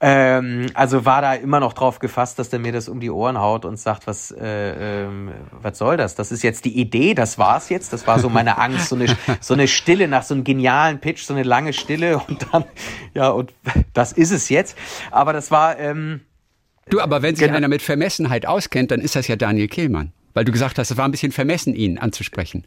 Ähm, 0.00 0.66
also 0.74 1.04
war 1.04 1.22
da 1.22 1.34
immer 1.34 1.60
noch 1.60 1.72
drauf 1.74 1.98
gefasst, 1.98 2.38
dass 2.38 2.48
der 2.50 2.58
mir 2.58 2.72
das 2.72 2.88
um 2.88 2.98
die 2.98 3.10
Ohren 3.10 3.38
haut 3.38 3.64
und 3.64 3.78
sagt, 3.78 4.06
was, 4.06 4.32
äh, 4.32 5.04
ähm, 5.04 5.30
was 5.60 5.78
soll 5.78 5.96
das? 5.96 6.14
Das 6.14 6.32
ist 6.32 6.42
jetzt 6.42 6.64
die 6.64 6.76
Idee, 6.78 7.14
das 7.14 7.38
war's 7.38 7.68
jetzt. 7.68 7.92
Das 7.92 8.06
war 8.06 8.18
so 8.18 8.28
meine 8.28 8.58
Angst, 8.58 8.88
so 8.88 8.96
eine, 8.96 9.06
so 9.40 9.54
eine 9.54 9.68
Stille 9.68 10.08
nach 10.08 10.24
so 10.24 10.34
einem 10.34 10.44
genialen 10.44 10.98
Pitch, 10.98 11.22
so 11.22 11.34
eine 11.34 11.44
lange 11.44 11.72
Stille 11.72 12.18
und 12.28 12.46
dann, 12.52 12.64
ja, 13.14 13.28
und 13.30 13.52
das 13.92 14.12
ist 14.12 14.32
es 14.32 14.48
jetzt. 14.48 14.76
Aber 15.10 15.32
das 15.32 15.50
war, 15.50 15.78
ähm, 15.78 16.22
Du, 16.90 17.00
aber 17.00 17.22
wenn 17.22 17.36
sich 17.36 17.46
Genau. 17.46 17.56
einer 17.56 17.68
mit 17.68 17.80
Vermessenheit 17.80 18.44
auskennt, 18.44 18.90
dann 18.90 19.00
ist 19.00 19.14
das 19.14 19.28
ja 19.28 19.36
Daniel 19.36 19.68
Kehlmann. 19.68 20.12
Weil 20.34 20.44
du 20.44 20.52
gesagt 20.52 20.78
hast, 20.78 20.90
es 20.90 20.96
war 20.96 21.04
ein 21.04 21.10
bisschen 21.10 21.32
vermessen, 21.32 21.74
ihn 21.74 21.98
anzusprechen. 21.98 22.64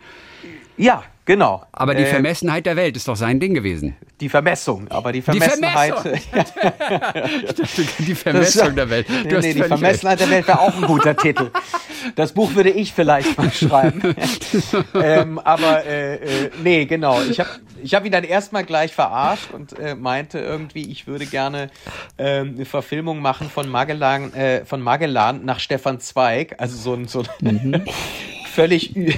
Ja, 0.77 1.03
genau. 1.25 1.63
Aber 1.71 1.95
die 1.95 2.03
Äh, 2.03 2.07
Vermessenheit 2.07 2.65
der 2.65 2.75
Welt 2.75 2.95
ist 2.97 3.07
doch 3.07 3.15
sein 3.15 3.39
Ding 3.39 3.53
gewesen. 3.53 3.95
Die 4.21 4.29
Vermessung, 4.29 4.87
aber 4.89 5.11
die 5.11 5.19
Die 5.19 5.23
Vermessenheit. 5.23 5.93
Vermessung! 5.99 7.85
die 7.99 8.15
Vermessung 8.15 8.75
der 8.75 8.89
Welt. 8.89 9.07
Du 9.09 9.13
nee, 9.15 9.23
nee, 9.23 9.53
die 9.53 9.53
völlig 9.53 9.67
Vermessenheit 9.67 10.19
der 10.19 10.29
Welt 10.29 10.47
wäre 10.47 10.59
auch 10.59 10.75
ein 10.75 10.83
guter 10.83 11.15
Titel. 11.17 11.51
Das 12.15 12.33
Buch 12.33 12.53
würde 12.55 12.69
ich 12.69 12.93
vielleicht 12.93 13.37
mal 13.37 13.51
schreiben. 13.51 14.15
ähm, 15.01 15.39
aber 15.39 15.85
äh, 15.85 16.15
äh, 16.15 16.49
nee, 16.63 16.85
genau. 16.85 17.21
Ich 17.29 17.39
habe 17.39 17.49
ich 17.83 17.93
hab 17.93 18.05
ihn 18.05 18.11
dann 18.11 18.23
erstmal 18.23 18.63
gleich 18.63 18.93
verarscht 18.93 19.51
und 19.51 19.77
äh, 19.79 19.95
meinte 19.95 20.39
irgendwie, 20.39 20.89
ich 20.91 21.07
würde 21.07 21.25
gerne 21.25 21.69
ähm, 22.17 22.53
eine 22.55 22.65
Verfilmung 22.65 23.19
machen 23.19 23.49
von 23.49 23.67
Magellan, 23.69 24.33
äh, 24.33 24.65
von 24.65 24.81
Magellan 24.81 25.43
nach 25.45 25.59
Stefan 25.59 25.99
Zweig. 25.99 26.55
Also 26.57 26.77
so 26.77 26.93
ein, 26.93 27.07
so 27.07 27.23
ein 27.43 27.83
völlig 28.53 28.95
ü- 28.95 29.13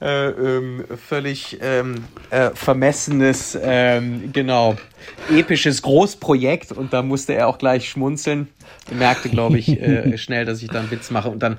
äh, 0.00 0.28
ähm, 0.28 0.84
völlig 1.08 1.58
ähm, 1.60 2.04
äh, 2.30 2.50
vermessenes, 2.54 3.58
ähm, 3.60 4.30
genau, 4.32 4.76
episches 5.30 5.82
Großprojekt 5.82 6.72
und 6.72 6.92
da 6.92 7.02
musste 7.02 7.34
er 7.34 7.48
auch 7.48 7.58
gleich 7.58 7.88
schmunzeln. 7.88 8.48
Er 8.90 8.96
merkte, 8.96 9.28
glaube 9.28 9.58
ich, 9.58 9.68
äh, 9.68 10.16
schnell, 10.18 10.44
dass 10.44 10.62
ich 10.62 10.68
da 10.68 10.80
einen 10.80 10.90
Witz 10.90 11.10
mache 11.10 11.28
und 11.28 11.42
dann, 11.42 11.58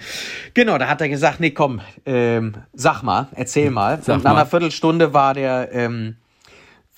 genau, 0.54 0.78
da 0.78 0.88
hat 0.88 1.02
er 1.02 1.10
gesagt, 1.10 1.40
nee, 1.40 1.52
komm, 1.52 1.82
ähm, 2.06 2.54
sag 2.74 3.02
mal, 3.04 3.28
erzähl 3.36 3.72
mal. 3.72 4.00
Sag 4.02 4.18
und 4.18 4.24
nach 4.24 4.34
mal. 4.34 4.42
einer 4.42 4.50
Viertelstunde 4.50 5.14
war 5.14 5.34
der 5.34 5.70
ähm, 5.72 6.16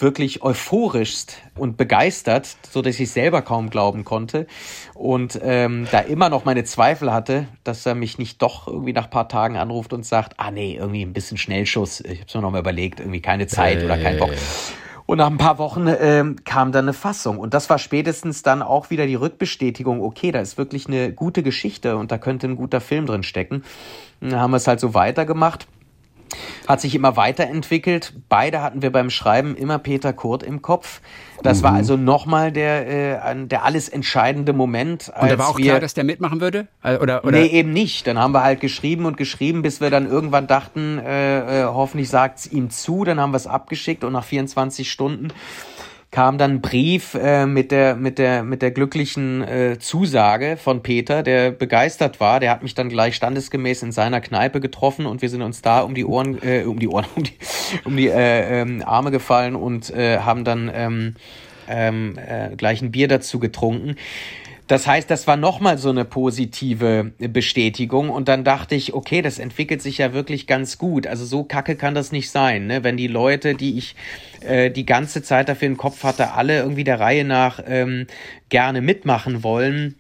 wirklich 0.01 0.41
euphorischst 0.41 1.38
und 1.56 1.77
begeistert, 1.77 2.58
so 2.70 2.82
dass 2.82 3.00
ich 3.00 3.12
selber 3.12 3.41
kaum 3.41 3.70
glauben 3.70 4.06
konnte 4.06 4.48
und 4.96 5.39
ähm, 5.44 5.88
da 5.91 6.00
immer 6.00 6.29
noch 6.29 6.46
meine 6.46 6.63
Zweifel 6.63 7.12
hatte, 7.12 7.48
dass 7.63 7.86
er 7.86 7.96
mich 7.96 8.18
nicht 8.18 8.41
doch 8.41 8.68
irgendwie 8.68 8.94
nach 8.94 9.06
ein 9.06 9.10
paar 9.10 9.27
Tagen 9.27 9.58
anruft 9.58 9.94
und 9.94 10.06
sagt, 10.06 10.34
ah 10.38 10.51
nee, 10.51 10.75
irgendwie 10.75 11.03
ein 11.03 11.13
bisschen 11.13 11.38
Schnellschuss, 11.38 12.01
ich 12.01 12.22
hab's 12.22 12.34
mir 12.34 12.41
noch 12.41 12.51
mal 12.51 12.60
überlegt, 12.60 13.00
irgendwie 13.00 13.22
keine 13.22 13.48
Zeit 13.48 13.84
oder 13.84 13.98
kein 13.98 14.18
Bock. 14.18 14.32
Und 15.06 15.18
nach 15.18 15.32
ein 15.32 15.39
paar 15.39 15.58
Wochen 15.58 15.88
ähm, 16.00 16.36
kam 16.46 16.72
dann 16.72 16.86
eine 16.86 16.94
Fassung. 16.94 17.39
Und 17.39 17.56
das 17.56 17.68
war 17.72 17.79
spätestens 17.79 18.44
dann 18.44 18.62
auch 18.62 18.91
wieder 18.91 19.08
die 19.08 19.15
Rückbestätigung, 19.15 20.03
okay, 20.03 20.32
da 20.32 20.39
ist 20.39 20.60
wirklich 20.60 20.86
eine 20.86 21.12
gute 21.12 21.41
Geschichte 21.41 21.98
und 21.98 22.12
da 22.12 22.20
könnte 22.20 22.46
ein 22.46 22.56
guter 22.56 22.79
Film 22.79 23.08
drin 23.08 23.24
stecken. 23.24 23.63
Dann 24.22 24.39
haben 24.39 24.51
wir 24.51 24.58
es 24.58 24.68
halt 24.68 24.79
so 24.79 24.94
weitergemacht 24.94 25.68
hat 26.68 26.82
sich 26.82 26.96
immer 26.96 27.16
weiterentwickelt. 27.16 28.14
Beide 28.30 28.62
hatten 28.62 28.82
wir 28.82 28.92
beim 28.92 29.10
Schreiben 29.10 29.56
immer 29.56 29.80
Peter 29.80 30.14
Kurt 30.14 30.44
im 30.44 30.62
Kopf. 30.62 31.02
Das 31.44 31.60
Mhm. 31.60 31.64
war 31.64 31.74
also 31.74 31.96
nochmal 31.98 32.52
der, 32.52 33.26
äh, 33.26 33.46
der 33.48 33.64
alles 33.64 33.90
entscheidende 33.90 34.54
Moment. 34.54 35.12
Und 35.20 35.32
da 35.32 35.38
war 35.38 35.50
auch 35.50 35.58
klar, 35.58 35.80
dass 35.80 35.94
der 35.94 36.04
mitmachen 36.04 36.42
würde? 36.42 36.68
Äh, 36.84 36.98
Oder, 36.98 37.24
oder? 37.24 37.40
Nee, 37.40 37.48
eben 37.48 37.72
nicht. 37.72 38.08
Dann 38.08 38.20
haben 38.20 38.34
wir 38.34 38.44
halt 38.44 38.60
geschrieben 38.60 39.06
und 39.06 39.18
geschrieben, 39.18 39.62
bis 39.62 39.80
wir 39.82 39.90
dann 39.90 40.10
irgendwann 40.10 40.48
dachten, 40.48 41.00
äh, 41.00 41.62
äh, 41.62 41.66
hoffentlich 41.66 42.10
sagt's 42.10 42.46
ihm 42.48 42.70
zu. 42.70 43.04
Dann 43.06 43.20
haben 43.20 43.32
wir 43.32 43.38
es 43.38 43.48
abgeschickt 43.48 44.04
und 44.04 44.14
nach 44.14 44.26
24 44.26 44.92
Stunden 44.92 45.30
kam 46.12 46.39
dann 46.39 46.54
ein 46.54 46.62
Brief 46.62 47.13
äh, 47.13 47.46
mit 47.46 47.72
der 47.72 47.96
mit 47.96 48.18
der 48.18 48.44
mit 48.44 48.62
der 48.62 48.72
glücklichen 48.72 49.42
äh, 49.44 49.78
Zusage 49.80 50.58
von 50.58 50.82
Peter, 50.82 51.22
der 51.22 51.51
begeistert 51.51 52.20
war. 52.20 52.39
Der 52.39 52.50
hat 52.50 52.63
mich 52.63 52.74
dann 52.74 52.89
gleich 52.89 53.16
standesgemäß 53.16 53.84
in 53.84 53.92
seiner 53.92 54.20
Kneipe 54.20 54.60
getroffen 54.60 55.06
und 55.06 55.22
wir 55.22 55.30
sind 55.30 55.44
uns 55.44 55.62
da 55.62 55.82
um 55.82 55.94
die 55.94 56.06
Ohren 56.06 56.42
äh, 56.42 56.63
um 56.63 56.80
die 56.80 56.88
Ohren 56.88 57.06
um 57.16 57.24
die 57.24 57.38
um 57.86 57.96
die 57.96 58.08
äh, 58.08 58.62
ähm, 58.62 58.84
Arme 58.86 59.12
gefallen 59.12 59.56
und 59.56 59.92
äh, 59.92 60.20
haben 60.20 60.44
dann 60.44 60.72
ähm, 60.74 61.13
ähm, 61.68 62.18
äh, 62.18 62.56
gleich 62.56 62.82
ein 62.82 62.92
Bier 62.92 63.08
dazu 63.08 63.39
getrunken. 63.39 63.96
Das 64.70 64.86
heißt, 64.86 65.10
das 65.10 65.26
war 65.26 65.36
nochmal 65.36 65.80
so 65.80 65.90
eine 65.90 66.06
positive 66.06 67.12
Bestätigung 67.18 68.12
und 68.12 68.28
dann 68.28 68.44
dachte 68.44 68.76
ich, 68.76 68.94
okay, 68.94 69.24
das 69.24 69.40
entwickelt 69.40 69.82
sich 69.82 69.98
ja 69.98 70.14
wirklich 70.14 70.46
ganz 70.46 70.78
gut. 70.78 71.08
Also 71.08 71.26
so 71.26 71.44
kacke 71.44 71.76
kann 71.76 71.96
das 71.96 72.12
nicht 72.12 72.30
sein, 72.30 72.68
ne? 72.68 72.84
wenn 72.84 72.96
die 72.96 73.08
Leute, 73.08 73.56
die 73.56 73.80
ich 73.80 73.96
äh, 74.42 74.70
die 74.70 74.86
ganze 74.86 75.24
Zeit 75.24 75.50
dafür 75.50 75.70
im 75.70 75.78
Kopf 75.78 76.04
hatte, 76.04 76.34
alle 76.34 76.60
irgendwie 76.60 76.84
der 76.84 77.00
Reihe 77.00 77.26
nach 77.26 77.60
ähm, 77.66 78.06
gerne 78.50 78.82
mitmachen 78.82 79.42
wollen, 79.42 79.96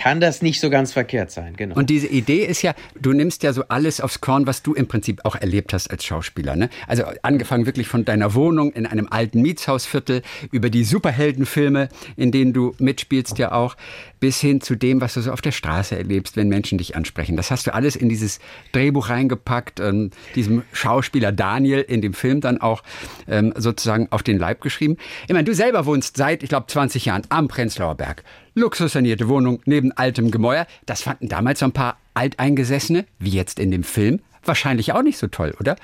kann 0.00 0.18
das 0.18 0.40
nicht 0.40 0.60
so 0.60 0.70
ganz 0.70 0.94
verkehrt 0.94 1.30
sein. 1.30 1.54
Genau. 1.58 1.74
Und 1.76 1.90
diese 1.90 2.06
Idee 2.06 2.46
ist 2.46 2.62
ja, 2.62 2.74
du 2.98 3.12
nimmst 3.12 3.42
ja 3.42 3.52
so 3.52 3.64
alles 3.68 4.00
aufs 4.00 4.22
Korn, 4.22 4.46
was 4.46 4.62
du 4.62 4.72
im 4.72 4.88
Prinzip 4.88 5.26
auch 5.26 5.36
erlebt 5.36 5.74
hast 5.74 5.90
als 5.90 6.06
Schauspieler. 6.06 6.56
Ne? 6.56 6.70
Also 6.86 7.04
angefangen 7.20 7.66
wirklich 7.66 7.86
von 7.86 8.06
deiner 8.06 8.32
Wohnung 8.34 8.72
in 8.72 8.86
einem 8.86 9.08
alten 9.10 9.42
Mietshausviertel, 9.42 10.22
über 10.52 10.70
die 10.70 10.84
Superheldenfilme, 10.84 11.90
in 12.16 12.32
denen 12.32 12.54
du 12.54 12.74
mitspielst 12.78 13.36
ja 13.36 13.52
auch, 13.52 13.76
bis 14.20 14.40
hin 14.40 14.62
zu 14.62 14.74
dem, 14.74 15.02
was 15.02 15.12
du 15.12 15.20
so 15.20 15.32
auf 15.32 15.42
der 15.42 15.52
Straße 15.52 15.98
erlebst, 15.98 16.34
wenn 16.34 16.48
Menschen 16.48 16.78
dich 16.78 16.96
ansprechen. 16.96 17.36
Das 17.36 17.50
hast 17.50 17.66
du 17.66 17.74
alles 17.74 17.94
in 17.94 18.08
dieses 18.08 18.38
Drehbuch 18.72 19.10
reingepackt, 19.10 19.80
ähm, 19.80 20.12
diesem 20.34 20.62
Schauspieler 20.72 21.30
Daniel 21.30 21.82
in 21.82 22.00
dem 22.00 22.14
Film 22.14 22.40
dann 22.40 22.58
auch 22.58 22.82
ähm, 23.28 23.52
sozusagen 23.54 24.08
auf 24.10 24.22
den 24.22 24.38
Leib 24.38 24.62
geschrieben. 24.62 24.96
Ich 25.28 25.34
meine, 25.34 25.44
du 25.44 25.54
selber 25.54 25.84
wohnst 25.84 26.16
seit, 26.16 26.42
ich 26.42 26.48
glaube, 26.48 26.68
20 26.68 27.04
Jahren 27.04 27.22
am 27.28 27.48
Prenzlauer 27.48 27.96
Berg. 27.96 28.24
Luxussanierte 28.60 29.28
Wohnung 29.28 29.60
neben 29.64 29.92
altem 29.92 30.30
Gemäuer. 30.30 30.66
Das 30.86 31.02
fanden 31.02 31.28
damals 31.28 31.60
so 31.60 31.66
ein 31.66 31.72
paar 31.72 31.96
Alteingesessene, 32.14 33.06
wie 33.18 33.30
jetzt 33.30 33.58
in 33.58 33.70
dem 33.70 33.82
Film, 33.82 34.20
wahrscheinlich 34.44 34.92
auch 34.92 35.02
nicht 35.02 35.18
so 35.18 35.26
toll, 35.26 35.54
oder? 35.58 35.76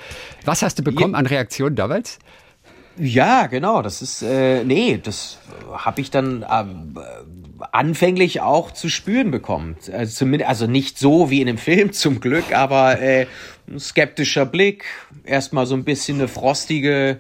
Was 0.45 0.63
hast 0.63 0.79
du 0.79 0.85
bekommen 0.85 1.15
an 1.15 1.27
Reaktionen 1.27 1.77
damals? 1.77 2.19
Ja, 2.99 3.47
genau. 3.47 3.83
Das 3.83 4.01
ist, 4.01 4.23
äh, 4.23 4.65
nee, 4.65 4.99
das 5.03 5.39
habe 5.73 6.01
ich 6.01 6.11
dann 6.11 6.47
ähm, 6.51 6.97
äh, 6.97 7.65
anfänglich 7.73 8.41
auch 8.41 8.71
zu 8.71 8.89
spüren 8.89 9.31
bekommen. 9.31 9.77
Also, 9.93 10.15
zumindest, 10.15 10.49
also 10.49 10.67
nicht 10.67 10.99
so 10.99 11.31
wie 11.31 11.41
in 11.41 11.47
dem 11.47 11.59
Film 11.59 11.93
zum 11.95 12.21
Glück, 12.21 12.55
aber 12.55 13.01
äh, 13.01 13.27
ein 13.69 13.79
skeptischer 13.79 14.47
Blick, 14.47 14.85
erstmal 15.25 15.67
so 15.67 15.75
ein 15.75 15.85
bisschen 15.85 16.19
eine 16.19 16.29
frostige, 16.29 17.19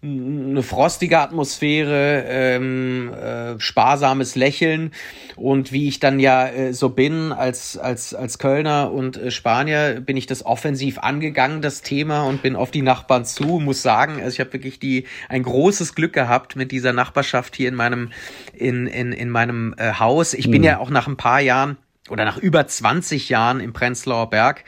eine 0.00 0.62
frostige 0.62 1.18
Atmosphäre, 1.18 2.24
ähm, 2.28 3.12
äh, 3.12 3.58
sparsames 3.58 4.36
Lächeln. 4.36 4.92
Und 5.34 5.72
wie 5.72 5.88
ich 5.88 5.98
dann 5.98 6.20
ja 6.20 6.46
äh, 6.46 6.72
so 6.72 6.90
bin 6.90 7.32
als 7.32 7.76
als 7.76 8.14
als 8.14 8.38
Kölner 8.38 8.92
und 8.92 9.16
äh, 9.16 9.32
Spanier 9.32 10.00
bin 10.00 10.16
ich 10.16 10.26
das 10.26 10.46
offensiv 10.46 10.98
angegangen 10.98 11.62
das 11.62 11.82
Thema 11.82 12.22
und 12.22 12.42
bin 12.42 12.54
auf 12.54 12.70
die 12.70 12.82
Nachbarn 12.82 13.24
zu. 13.24 13.58
Muss 13.58 13.82
sagen 13.82 14.22
also 14.22 14.34
ich 14.34 14.40
habe 14.40 14.52
wirklich 14.52 14.78
die 14.78 15.06
ein 15.28 15.42
großes 15.42 15.96
Glück 15.96 16.12
gehabt 16.12 16.54
mit 16.54 16.70
dieser 16.70 16.92
Nachbarschaft 16.92 17.56
hier 17.56 17.68
in 17.68 17.74
meinem 17.74 18.10
in 18.52 18.86
in 18.86 19.10
in 19.10 19.30
meinem 19.30 19.74
äh, 19.78 19.94
Haus. 19.94 20.32
Ich 20.32 20.48
bin 20.48 20.62
ja 20.62 20.78
auch 20.78 20.90
nach 20.90 21.08
ein 21.08 21.16
paar 21.16 21.40
Jahren 21.40 21.76
oder 22.08 22.24
nach 22.24 22.38
über 22.38 22.66
20 22.66 23.28
Jahren 23.28 23.58
im 23.58 23.72
Prenzlauer 23.72 24.30
Berg 24.30 24.64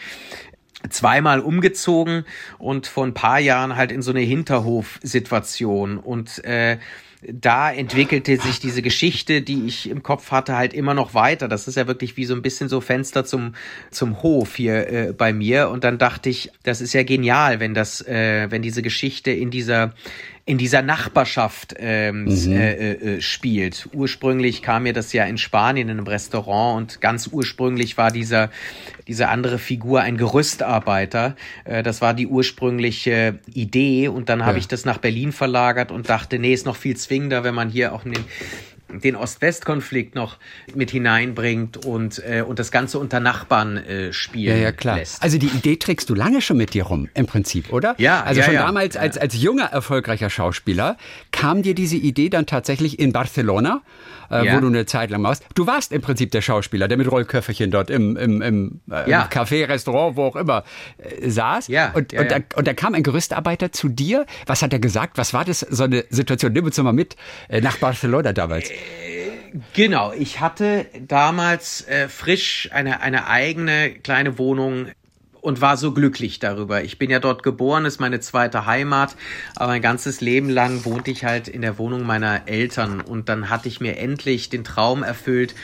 zweimal 0.89 1.41
umgezogen 1.41 2.25
und 2.59 2.87
vor 2.87 3.05
ein 3.05 3.15
paar 3.15 3.39
Jahren 3.39 3.77
halt 3.77 3.93
in 3.93 4.03
so 4.03 4.11
eine 4.11 4.21
Hinterhofsituation 4.21 5.99
und 5.99 6.43
äh, 6.45 6.79
da 7.23 7.71
entwickelte 7.71 8.39
sich 8.39 8.61
diese 8.61 8.81
Geschichte, 8.81 9.43
die 9.43 9.67
ich 9.67 9.91
im 9.91 10.03
Kopf 10.03 10.31
hatte, 10.31 10.57
halt 10.57 10.73
immer 10.73 10.95
noch 10.95 11.13
weiter. 11.13 11.49
Das 11.49 11.69
ist 11.69 11.77
ja 11.77 11.87
wirklich 11.87 12.17
wie 12.17 12.25
so 12.25 12.35
ein 12.35 12.41
bisschen 12.41 12.69
so 12.69 12.81
Fenster 12.81 13.27
zum, 13.27 13.55
zum 13.91 14.23
Hof 14.23 14.57
hier 14.57 14.89
äh, 14.89 15.13
bei 15.13 15.33
mir. 15.33 15.69
Und 15.69 15.85
dann 15.85 15.99
dachte 15.99 16.31
ich, 16.31 16.51
das 16.63 16.81
ist 16.81 16.95
ja 16.95 17.03
genial, 17.03 17.61
wenn 17.61 17.75
das, 17.75 18.01
äh, 18.07 18.51
wenn 18.51 18.63
diese 18.63 18.81
Geschichte 18.81 19.31
in 19.31 19.51
dieser 19.51 19.93
in 20.51 20.59
dieser 20.59 20.83
Nachbarschaft 20.83 21.77
ähm, 21.79 22.25
mhm. 22.25 22.53
äh, 22.53 22.93
äh, 22.93 23.21
spielt. 23.21 23.89
Ursprünglich 23.93 24.63
kam 24.63 24.83
mir 24.83 24.93
das 24.93 25.13
ja 25.13 25.25
in 25.25 25.39
Spanien 25.39 25.89
in 25.89 25.99
einem 25.99 26.09
Restaurant 26.09 26.77
und 26.77 27.01
ganz 27.01 27.29
ursprünglich 27.29 27.97
war 27.97 28.11
dieser 28.11 28.51
diese 29.07 29.29
andere 29.29 29.59
Figur 29.59 30.01
ein 30.01 30.17
Gerüstarbeiter. 30.17 31.37
Äh, 31.65 31.85
das 31.85 32.01
war 32.01 32.15
die 32.15 32.27
ursprüngliche 32.27 33.39
Idee 33.55 34.09
und 34.09 34.29
dann 34.29 34.45
habe 34.45 34.55
ja. 34.55 34.59
ich 34.59 34.67
das 34.67 34.85
nach 34.85 34.99
Berlin 34.99 35.31
verlagert 35.31 35.93
und 35.93 36.09
dachte, 36.09 36.41
nee, 36.41 36.53
ist 36.53 36.67
noch 36.67 36.77
viel 36.77 36.97
zwingender, 36.97 37.45
wenn 37.45 37.55
man 37.55 37.71
hier 37.71 37.93
auch 37.93 38.03
den 38.03 38.25
den 38.99 39.17
Ost-West-Konflikt 39.17 40.15
noch 40.15 40.39
mit 40.75 40.91
hineinbringt 40.91 41.85
und, 41.85 42.23
äh, 42.25 42.43
und 42.43 42.59
das 42.59 42.71
Ganze 42.71 42.99
unter 42.99 43.21
Nachbarn 43.21 43.77
äh, 43.77 44.13
spielen 44.13 44.57
ja, 44.57 44.63
ja, 44.63 44.73
klar. 44.73 44.97
lässt. 44.97 45.23
Also 45.23 45.39
die 45.39 45.49
Idee 45.49 45.77
trägst 45.77 46.11
du 46.11 46.15
lange 46.15 46.41
schon 46.41 46.57
mit 46.57 46.75
dir 46.75 46.85
rum, 46.85 47.09
im 47.15 47.27
Prinzip, 47.27 47.73
oder? 47.73 47.95
Ja. 47.99 48.23
Also 48.23 48.41
ja, 48.41 48.47
schon 48.47 48.55
ja. 48.55 48.67
damals 48.67 48.97
als, 48.97 49.19
als 49.19 49.41
junger, 49.41 49.67
erfolgreicher 49.67 50.31
Schauspieler 50.31 50.97
kam 51.31 51.63
dir 51.63 51.75
diese 51.75 51.97
Idee 51.97 52.29
dann 52.29 52.47
tatsächlich 52.47 52.99
in 52.99 53.13
Barcelona, 53.13 53.83
äh, 54.31 54.47
ja. 54.47 54.57
wo 54.57 54.61
du 54.61 54.67
eine 54.69 54.87
Zeit 54.87 55.11
lang 55.11 55.23
warst. 55.23 55.45
Du 55.55 55.67
warst 55.67 55.93
im 55.93 56.01
Prinzip 56.01 56.31
der 56.31 56.43
Schauspieler, 56.43 56.89
der 56.89 56.97
mit 56.97 57.11
Rollköfferchen 57.11 57.71
dort 57.71 57.91
im, 57.91 58.17
im, 58.17 58.43
im, 58.43 58.81
äh, 58.91 59.11
ja. 59.11 59.23
im 59.23 59.29
Café, 59.29 59.69
Restaurant, 59.69 60.17
wo 60.17 60.25
auch 60.25 60.37
immer 60.37 60.65
äh, 60.99 61.29
saß. 61.29 61.69
Ja. 61.69 61.93
Und, 61.93 62.13
und, 62.15 62.31
da, 62.31 62.37
und 62.57 62.67
da 62.67 62.75
kam 62.75 62.95
ein 62.95 63.03
Gerüstarbeiter 63.03 63.73
zu 63.73 63.89
dir. 63.89 64.27
Was 64.47 64.63
hat 64.63 64.73
er 64.73 64.79
gesagt? 64.79 65.19
Was 65.19 65.35
war 65.35 65.45
das, 65.45 65.61
so 65.61 65.85
eine 65.85 66.05
Situation? 66.11 66.53
Nimm 66.53 66.65
uns 66.65 66.77
doch 66.77 66.85
mal 66.85 66.93
mit 66.93 67.17
äh, 67.49 67.61
nach 67.61 67.79
Barcelona 67.79 68.33
damals. 68.33 68.71
Äh, 68.71 69.21
Genau, 69.73 70.13
ich 70.13 70.41
hatte 70.41 70.87
damals 71.01 71.87
äh, 71.89 72.09
frisch 72.09 72.69
eine, 72.73 73.01
eine 73.01 73.27
eigene 73.27 73.91
kleine 73.91 74.39
Wohnung 74.39 74.87
und 75.41 75.61
war 75.61 75.77
so 75.77 75.93
glücklich 75.93 76.39
darüber. 76.39 76.83
Ich 76.83 76.99
bin 76.99 77.11
ja 77.11 77.19
dort 77.19 77.43
geboren, 77.43 77.85
ist 77.85 78.01
meine 78.01 78.21
zweite 78.21 78.67
Heimat, 78.67 79.17
aber 79.57 79.69
mein 79.69 79.83
ganzes 79.83 80.21
Leben 80.21 80.49
lang 80.49 80.85
wohnte 80.85 81.11
ich 81.11 81.25
halt 81.25 81.49
in 81.49 81.63
der 81.63 81.79
Wohnung 81.79 82.05
meiner 82.05 82.49
Eltern 82.49 83.01
und 83.01 83.29
dann 83.29 83.51
hatte 83.51 83.69
ich 83.69 83.81
mir 83.81 83.99
endlich 83.99 84.51
den 84.51 84.65
Traum 84.65 85.03
erfüllt 85.03 85.55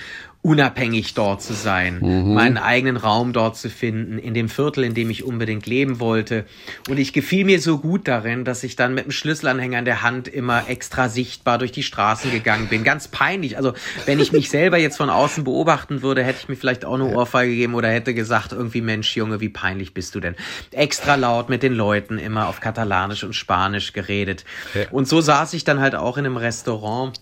unabhängig 0.46 1.14
dort 1.14 1.42
zu 1.42 1.54
sein, 1.54 1.98
mhm. 2.00 2.34
meinen 2.34 2.56
eigenen 2.56 2.96
Raum 2.96 3.32
dort 3.32 3.56
zu 3.56 3.68
finden, 3.68 4.16
in 4.16 4.32
dem 4.32 4.48
Viertel, 4.48 4.84
in 4.84 4.94
dem 4.94 5.10
ich 5.10 5.24
unbedingt 5.24 5.66
leben 5.66 5.98
wollte. 5.98 6.44
Und 6.88 6.98
ich 6.98 7.12
gefiel 7.12 7.44
mir 7.44 7.60
so 7.60 7.78
gut 7.78 8.06
darin, 8.06 8.44
dass 8.44 8.62
ich 8.62 8.76
dann 8.76 8.94
mit 8.94 9.04
einem 9.04 9.10
Schlüsselanhänger 9.10 9.80
in 9.80 9.84
der 9.84 10.02
Hand 10.02 10.28
immer 10.28 10.68
extra 10.68 11.08
sichtbar 11.08 11.58
durch 11.58 11.72
die 11.72 11.82
Straßen 11.82 12.30
gegangen 12.30 12.68
bin. 12.68 12.84
Ganz 12.84 13.08
peinlich. 13.08 13.56
Also 13.56 13.72
wenn 14.04 14.20
ich 14.20 14.30
mich 14.30 14.48
selber 14.48 14.78
jetzt 14.78 14.98
von 14.98 15.10
außen 15.10 15.42
beobachten 15.42 16.02
würde, 16.02 16.22
hätte 16.22 16.38
ich 16.42 16.48
mir 16.48 16.54
vielleicht 16.54 16.84
auch 16.84 16.94
eine 16.94 17.06
Ohrfeige 17.06 17.50
gegeben 17.50 17.74
oder 17.74 17.88
hätte 17.88 18.14
gesagt, 18.14 18.52
irgendwie 18.52 18.82
Mensch, 18.82 19.16
Junge, 19.16 19.40
wie 19.40 19.48
peinlich 19.48 19.94
bist 19.94 20.14
du 20.14 20.20
denn? 20.20 20.36
Extra 20.70 21.16
laut 21.16 21.48
mit 21.48 21.64
den 21.64 21.74
Leuten 21.74 22.18
immer 22.18 22.46
auf 22.46 22.60
Katalanisch 22.60 23.24
und 23.24 23.34
Spanisch 23.34 23.92
geredet. 23.92 24.44
Ja. 24.74 24.82
Und 24.92 25.08
so 25.08 25.20
saß 25.20 25.54
ich 25.54 25.64
dann 25.64 25.80
halt 25.80 25.96
auch 25.96 26.18
in 26.18 26.24
einem 26.24 26.36
Restaurant 26.36 27.18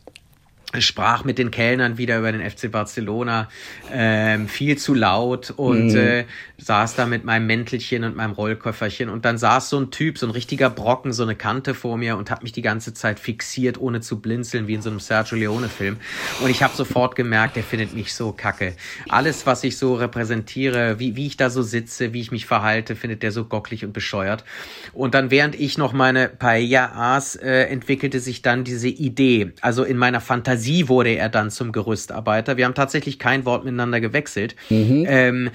sprach 0.83 1.25
mit 1.25 1.39
den 1.39 1.51
Kellnern 1.51 1.99
wieder 1.99 2.19
über 2.19 2.33
den 2.33 2.49
FC 2.49 2.71
Barcelona, 2.71 3.49
ähm, 3.93 4.49
viel 4.49 4.77
zu 4.79 4.95
laut 4.95 5.53
und 5.57 5.93
mhm. 5.93 5.97
äh, 5.97 6.25
saß 6.59 6.97
da 6.97 7.07
mit 7.07 7.25
meinem 7.25 7.47
Mäntelchen 7.47 8.05
und 8.05 8.17
meinem 8.17 8.33
Rollköfferchen 8.33 9.09
und 9.09 9.25
dann 9.25 9.39
saß 9.39 9.71
so 9.71 9.79
ein 9.79 9.91
Typ, 9.91 10.19
so 10.19 10.27
ein 10.27 10.31
richtiger 10.31 10.71
Brocken, 10.71 11.13
so 11.13 11.23
eine 11.23 11.35
Kante 11.35 11.75
vor 11.75 11.97
mir 11.97 12.17
und 12.17 12.31
hat 12.31 12.43
mich 12.43 12.53
die 12.53 12.63
ganze 12.63 12.95
Zeit 12.95 13.19
fixiert, 13.21 13.79
ohne 13.79 14.01
zu 14.01 14.21
blinzeln, 14.21 14.67
wie 14.67 14.75
in 14.75 14.83
so 14.83 14.91
einem 14.91 15.01
Sergio 15.01 15.37
Leone-Film. 15.37 15.97
Und 16.43 16.51
ich 16.51 16.63
habe 16.63 16.75
sofort 16.75 17.17
gemerkt, 17.17 17.57
der 17.57 17.63
findet 17.63 17.95
mich 17.95 18.15
so 18.15 18.33
kacke. 18.33 18.75
Alles, 19.09 19.47
was 19.47 19.65
ich 19.65 19.77
so 19.77 19.95
repräsentiere, 19.95 20.99
wie, 20.99 21.17
wie 21.17 21.27
ich 21.27 21.37
da 21.37 21.51
so 21.51 21.63
sitze, 21.63 22.13
wie 22.13 22.21
ich 22.21 22.31
mich 22.31 22.47
verhalte, 22.47 22.97
findet 22.97 23.23
der 23.23 23.33
so 23.33 23.45
gocklig 23.45 23.85
und 23.85 23.93
bescheuert. 23.93 24.45
Und 24.93 25.15
dann, 25.15 25.31
während 25.31 25.55
ich 25.55 25.79
noch 25.79 25.93
meine 25.93 26.29
Paella 26.29 27.17
aß, 27.17 27.37
äh, 27.37 27.65
entwickelte 27.65 28.21
sich 28.21 28.43
dann 28.43 28.65
diese 28.65 28.89
Idee. 28.89 29.53
Also 29.61 29.85
in 29.85 29.97
meiner 29.97 30.21
Fantasie 30.21 30.64
sie 30.65 30.89
wurde 30.89 31.11
er 31.11 31.29
dann 31.29 31.51
zum 31.51 31.71
Gerüstarbeiter. 31.71 32.57
Wir 32.57 32.65
haben 32.65 32.75
tatsächlich 32.75 33.19
kein 33.19 33.45
Wort 33.45 33.65
miteinander 33.65 34.01
gewechselt. 34.01 34.57
Mhm. 34.71 35.05
Ähm, 35.07 35.51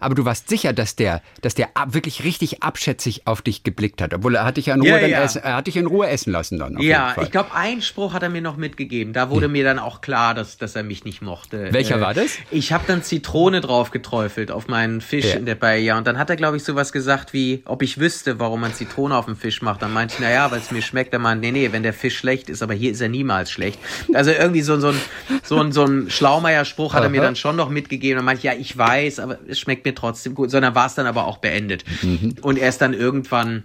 aber 0.00 0.14
du 0.14 0.24
warst 0.24 0.48
sicher, 0.48 0.72
dass 0.72 0.96
der, 0.96 1.22
dass 1.42 1.54
der 1.54 1.68
wirklich 1.86 2.24
richtig 2.24 2.62
abschätzig 2.62 3.26
auf 3.26 3.42
dich 3.42 3.62
geblickt 3.62 4.00
hat, 4.02 4.14
obwohl 4.14 4.36
er 4.36 4.44
hat 4.44 4.56
dich 4.56 4.66
ja 4.66 4.74
in 4.74 4.80
Ruhe, 4.80 5.00
ja, 5.00 5.06
ja. 5.06 5.22
Essen, 5.22 5.42
er 5.42 5.56
hat 5.56 5.66
dich 5.66 5.76
in 5.76 5.86
Ruhe 5.86 6.08
essen 6.08 6.32
lassen 6.32 6.58
dann. 6.58 6.80
ja, 6.80 7.16
ich 7.20 7.30
glaube, 7.30 7.54
einen 7.54 7.82
Spruch 7.82 8.12
hat 8.12 8.22
er 8.22 8.28
mir 8.28 8.42
noch 8.42 8.56
mitgegeben. 8.56 9.12
Da 9.12 9.30
wurde 9.30 9.46
hm. 9.46 9.52
mir 9.52 9.64
dann 9.64 9.78
auch 9.78 10.00
klar, 10.00 10.34
dass, 10.34 10.58
dass 10.58 10.76
er 10.76 10.82
mich 10.82 11.04
nicht 11.04 11.22
mochte. 11.22 11.72
Welcher 11.72 11.96
äh, 11.96 12.00
war 12.00 12.14
das? 12.14 12.32
Ich 12.50 12.72
habe 12.72 12.84
dann 12.86 13.02
Zitrone 13.02 13.60
drauf 13.60 13.90
geträufelt 13.90 14.50
auf 14.50 14.68
meinen 14.68 15.00
Fisch 15.00 15.26
ja. 15.26 15.36
in 15.36 15.46
der 15.46 15.54
Paella 15.54 15.98
und 15.98 16.06
dann 16.06 16.18
hat 16.18 16.30
er, 16.30 16.36
glaube 16.36 16.56
ich, 16.56 16.64
sowas 16.64 16.92
gesagt 16.92 17.32
wie, 17.32 17.62
ob 17.64 17.82
ich 17.82 17.98
wüsste, 17.98 18.38
warum 18.38 18.60
man 18.60 18.74
Zitrone 18.74 19.16
auf 19.16 19.26
dem 19.26 19.36
Fisch 19.36 19.62
macht. 19.62 19.82
Dann 19.82 19.92
meinte 19.92 20.14
ich, 20.14 20.20
naja, 20.20 20.50
weil 20.50 20.60
es 20.60 20.70
mir 20.70 20.82
schmeckt. 20.82 21.12
Er 21.12 21.18
meinte, 21.18 21.46
nee, 21.46 21.52
nee, 21.52 21.72
wenn 21.72 21.82
der 21.82 21.92
Fisch 21.92 22.16
schlecht 22.16 22.48
ist, 22.48 22.62
aber 22.62 22.74
hier 22.74 22.90
ist 22.90 23.00
er 23.00 23.08
niemals 23.08 23.50
schlecht. 23.50 23.78
Also 24.12 24.30
irgendwie 24.30 24.62
so, 24.62 24.78
so 24.78 24.88
ein, 24.88 25.00
so 25.42 25.60
ein, 25.60 25.72
so 25.72 25.84
ein 25.84 26.10
Schlaumeier-Spruch 26.10 26.94
hat 26.94 27.02
er 27.02 27.08
mir 27.08 27.20
dann 27.20 27.36
schon 27.36 27.56
noch 27.56 27.70
mitgegeben. 27.70 28.16
Dann 28.16 28.24
meinte 28.24 28.38
ich, 28.38 28.44
ja, 28.44 28.52
ich 28.54 28.76
weiß, 28.76 29.20
aber 29.20 29.38
es 29.46 29.58
schmeckt 29.58 29.85
mir 29.86 29.94
trotzdem 29.94 30.34
gut, 30.34 30.50
sondern 30.50 30.74
war 30.74 30.86
es 30.86 30.94
dann 30.94 31.06
aber 31.06 31.26
auch 31.26 31.38
beendet. 31.38 31.84
Mhm. 32.02 32.36
Und 32.42 32.58
er 32.58 32.68
ist 32.68 32.82
dann 32.82 32.92
irgendwann 32.92 33.62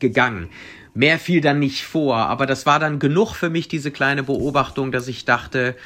gegangen. 0.00 0.48
Mehr 0.94 1.18
fiel 1.20 1.40
dann 1.40 1.60
nicht 1.60 1.84
vor, 1.84 2.16
aber 2.16 2.46
das 2.46 2.66
war 2.66 2.80
dann 2.80 2.98
genug 2.98 3.34
für 3.34 3.48
mich, 3.48 3.68
diese 3.68 3.92
kleine 3.92 4.24
Beobachtung, 4.24 4.90
dass 4.90 5.06
ich 5.06 5.24
dachte, 5.24 5.76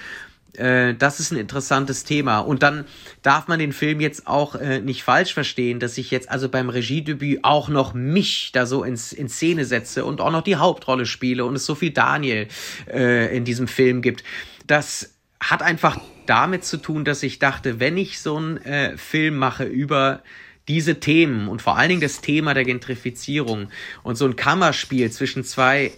äh, 0.54 0.94
das 0.94 1.20
ist 1.20 1.30
ein 1.30 1.38
interessantes 1.38 2.04
Thema. 2.04 2.38
Und 2.38 2.62
dann 2.62 2.84
darf 3.22 3.48
man 3.48 3.58
den 3.58 3.72
Film 3.72 4.00
jetzt 4.00 4.26
auch 4.26 4.54
äh, 4.54 4.80
nicht 4.80 5.02
falsch 5.02 5.34
verstehen, 5.34 5.80
dass 5.80 5.98
ich 5.98 6.10
jetzt 6.10 6.30
also 6.30 6.48
beim 6.48 6.70
Regiedebüt 6.70 7.40
auch 7.42 7.68
noch 7.68 7.92
mich 7.92 8.50
da 8.52 8.66
so 8.66 8.82
ins, 8.82 9.12
in 9.12 9.28
Szene 9.28 9.64
setze 9.64 10.04
und 10.04 10.20
auch 10.20 10.30
noch 10.30 10.42
die 10.42 10.56
Hauptrolle 10.56 11.06
spiele 11.06 11.44
und 11.44 11.56
es 11.56 11.66
so 11.66 11.74
viel 11.74 11.90
Daniel 11.90 12.48
äh, 12.90 13.37
in 13.37 13.44
diesem 13.44 13.68
Film 13.68 14.00
gibt. 14.00 14.24
Das 14.66 15.10
hat 15.40 15.62
einfach 15.62 15.98
damit 16.26 16.64
zu 16.64 16.76
tun, 16.76 17.04
dass 17.04 17.22
ich 17.22 17.38
dachte, 17.38 17.80
wenn 17.80 17.96
ich 17.96 18.20
so 18.20 18.37
einen 18.37 18.56
äh, 18.58 18.96
Film 18.96 19.37
mache 19.37 19.64
über 19.64 20.22
diese 20.68 20.98
Themen 20.98 21.48
und 21.48 21.60
vor 21.60 21.76
allen 21.76 21.90
Dingen 21.90 22.00
das 22.00 22.20
Thema 22.20 22.54
der 22.54 22.64
Gentrifizierung 22.64 23.68
und 24.02 24.16
so 24.16 24.24
ein 24.24 24.37
Kammerspiel 24.37 25.10
zwischen 25.10 25.44
zwei 25.44 25.92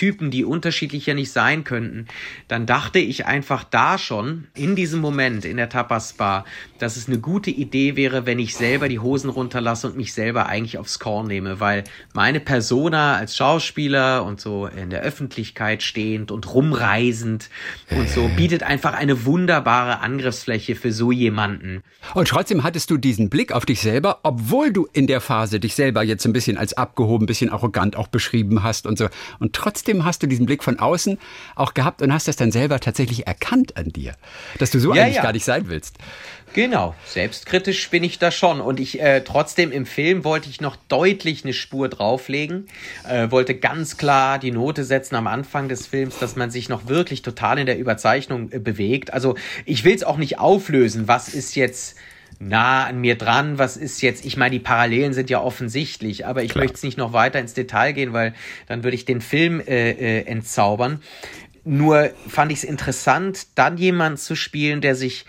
Typen, 0.00 0.30
die 0.30 0.46
unterschiedlicher 0.46 1.12
nicht 1.12 1.30
sein 1.30 1.62
könnten, 1.62 2.06
dann 2.48 2.64
dachte 2.64 2.98
ich 2.98 3.26
einfach 3.26 3.64
da 3.64 3.98
schon, 3.98 4.46
in 4.54 4.74
diesem 4.74 4.98
Moment 4.98 5.44
in 5.44 5.58
der 5.58 5.68
Tapas 5.68 6.14
Bar, 6.14 6.46
dass 6.78 6.96
es 6.96 7.06
eine 7.06 7.18
gute 7.18 7.50
Idee 7.50 7.96
wäre, 7.96 8.24
wenn 8.24 8.38
ich 8.38 8.56
selber 8.56 8.88
die 8.88 8.98
Hosen 8.98 9.28
runterlasse 9.28 9.88
und 9.88 9.98
mich 9.98 10.14
selber 10.14 10.46
eigentlich 10.46 10.78
aufs 10.78 11.00
Korn 11.00 11.26
nehme, 11.26 11.60
weil 11.60 11.84
meine 12.14 12.40
Persona 12.40 13.16
als 13.16 13.36
Schauspieler 13.36 14.24
und 14.24 14.40
so 14.40 14.68
in 14.68 14.88
der 14.88 15.02
Öffentlichkeit 15.02 15.82
stehend 15.82 16.30
und 16.30 16.50
rumreisend 16.54 17.50
und 17.90 18.08
so 18.08 18.30
bietet 18.38 18.62
einfach 18.62 18.94
eine 18.94 19.26
wunderbare 19.26 20.00
Angriffsfläche 20.00 20.76
für 20.76 20.92
so 20.92 21.12
jemanden. 21.12 21.82
Und 22.14 22.28
trotzdem 22.28 22.62
hattest 22.62 22.90
du 22.90 22.96
diesen 22.96 23.28
Blick 23.28 23.52
auf 23.52 23.66
dich 23.66 23.82
selber, 23.82 24.20
obwohl 24.22 24.72
du 24.72 24.88
in 24.94 25.06
der 25.06 25.20
Phase 25.20 25.60
dich 25.60 25.74
selber 25.74 26.02
jetzt 26.02 26.24
ein 26.24 26.32
bisschen 26.32 26.56
als 26.56 26.72
abgehoben, 26.72 27.24
ein 27.24 27.26
bisschen 27.26 27.50
arrogant 27.50 27.96
auch 27.96 28.08
beschrieben 28.08 28.62
hast 28.62 28.86
und 28.86 28.96
so. 28.96 29.08
Und 29.40 29.52
trotzdem 29.52 29.89
trotzdem 29.90 30.04
hast 30.04 30.22
du 30.22 30.26
diesen 30.26 30.46
Blick 30.46 30.62
von 30.62 30.78
außen 30.78 31.18
auch 31.56 31.74
gehabt 31.74 32.02
und 32.02 32.12
hast 32.12 32.28
das 32.28 32.36
dann 32.36 32.52
selber 32.52 32.80
tatsächlich 32.80 33.26
erkannt 33.26 33.76
an 33.76 33.88
dir, 33.88 34.14
dass 34.58 34.70
du 34.70 34.78
so 34.78 34.94
ja, 34.94 35.02
eigentlich 35.02 35.16
ja. 35.16 35.22
gar 35.22 35.32
nicht 35.32 35.44
sein 35.44 35.64
willst. 35.66 35.96
Genau, 36.52 36.94
selbstkritisch 37.06 37.90
bin 37.90 38.02
ich 38.02 38.18
da 38.18 38.30
schon. 38.30 38.60
Und 38.60 38.80
ich 38.80 39.00
äh, 39.00 39.20
trotzdem 39.20 39.70
im 39.70 39.86
Film 39.86 40.24
wollte 40.24 40.48
ich 40.48 40.60
noch 40.60 40.76
deutlich 40.88 41.44
eine 41.44 41.52
Spur 41.52 41.88
drauflegen, 41.88 42.68
äh, 43.08 43.30
wollte 43.30 43.54
ganz 43.54 43.96
klar 43.96 44.38
die 44.38 44.50
Note 44.50 44.84
setzen 44.84 45.14
am 45.14 45.26
Anfang 45.26 45.68
des 45.68 45.86
Films, 45.86 46.18
dass 46.18 46.34
man 46.34 46.50
sich 46.50 46.68
noch 46.68 46.88
wirklich 46.88 47.22
total 47.22 47.58
in 47.58 47.66
der 47.66 47.78
Überzeichnung 47.78 48.50
äh, 48.50 48.58
bewegt. 48.58 49.12
Also 49.12 49.36
ich 49.64 49.84
will 49.84 49.94
es 49.94 50.02
auch 50.02 50.16
nicht 50.16 50.38
auflösen, 50.38 51.06
was 51.06 51.28
ist 51.28 51.54
jetzt 51.54 51.96
nah 52.40 52.86
an 52.86 53.00
mir 53.00 53.16
dran, 53.16 53.58
was 53.58 53.76
ist 53.76 54.00
jetzt, 54.00 54.24
ich 54.24 54.36
meine, 54.36 54.52
die 54.52 54.58
Parallelen 54.58 55.12
sind 55.12 55.30
ja 55.30 55.40
offensichtlich, 55.40 56.26
aber 56.26 56.42
ich 56.42 56.52
Klar. 56.52 56.64
möchte 56.64 56.76
es 56.76 56.82
nicht 56.82 56.98
noch 56.98 57.12
weiter 57.12 57.38
ins 57.38 57.54
Detail 57.54 57.92
gehen, 57.92 58.12
weil 58.12 58.34
dann 58.66 58.82
würde 58.82 58.96
ich 58.96 59.04
den 59.04 59.20
Film 59.20 59.60
äh, 59.60 59.90
äh, 59.90 60.26
entzaubern. 60.26 61.02
Nur 61.64 62.10
fand 62.26 62.50
ich 62.50 62.58
es 62.58 62.64
interessant, 62.64 63.46
dann 63.54 63.76
jemand 63.76 64.18
zu 64.18 64.34
spielen, 64.34 64.80
der 64.80 64.94
sich 64.94 65.26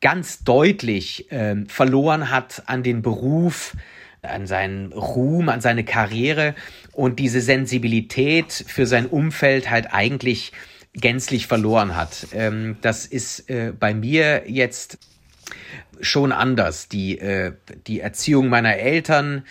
ganz 0.00 0.42
deutlich 0.42 1.30
äh, 1.30 1.56
verloren 1.68 2.30
hat 2.30 2.62
an 2.66 2.82
den 2.82 3.02
Beruf, 3.02 3.76
an 4.22 4.46
seinen 4.46 4.92
Ruhm, 4.92 5.50
an 5.50 5.60
seine 5.60 5.84
Karriere 5.84 6.54
und 6.92 7.18
diese 7.18 7.42
Sensibilität 7.42 8.52
für 8.52 8.86
sein 8.86 9.04
Umfeld 9.04 9.68
halt 9.68 9.92
eigentlich 9.92 10.52
gänzlich 10.94 11.46
verloren 11.46 11.94
hat. 11.94 12.28
Ähm, 12.32 12.78
das 12.80 13.04
ist 13.04 13.50
äh, 13.50 13.72
bei 13.78 13.92
mir 13.92 14.44
jetzt 14.46 14.98
schon 16.00 16.32
anders. 16.32 16.88
Die, 16.88 17.18
äh, 17.18 17.52
die 17.86 18.00
Erziehung 18.00 18.48
meiner 18.48 18.76
Eltern 18.76 19.44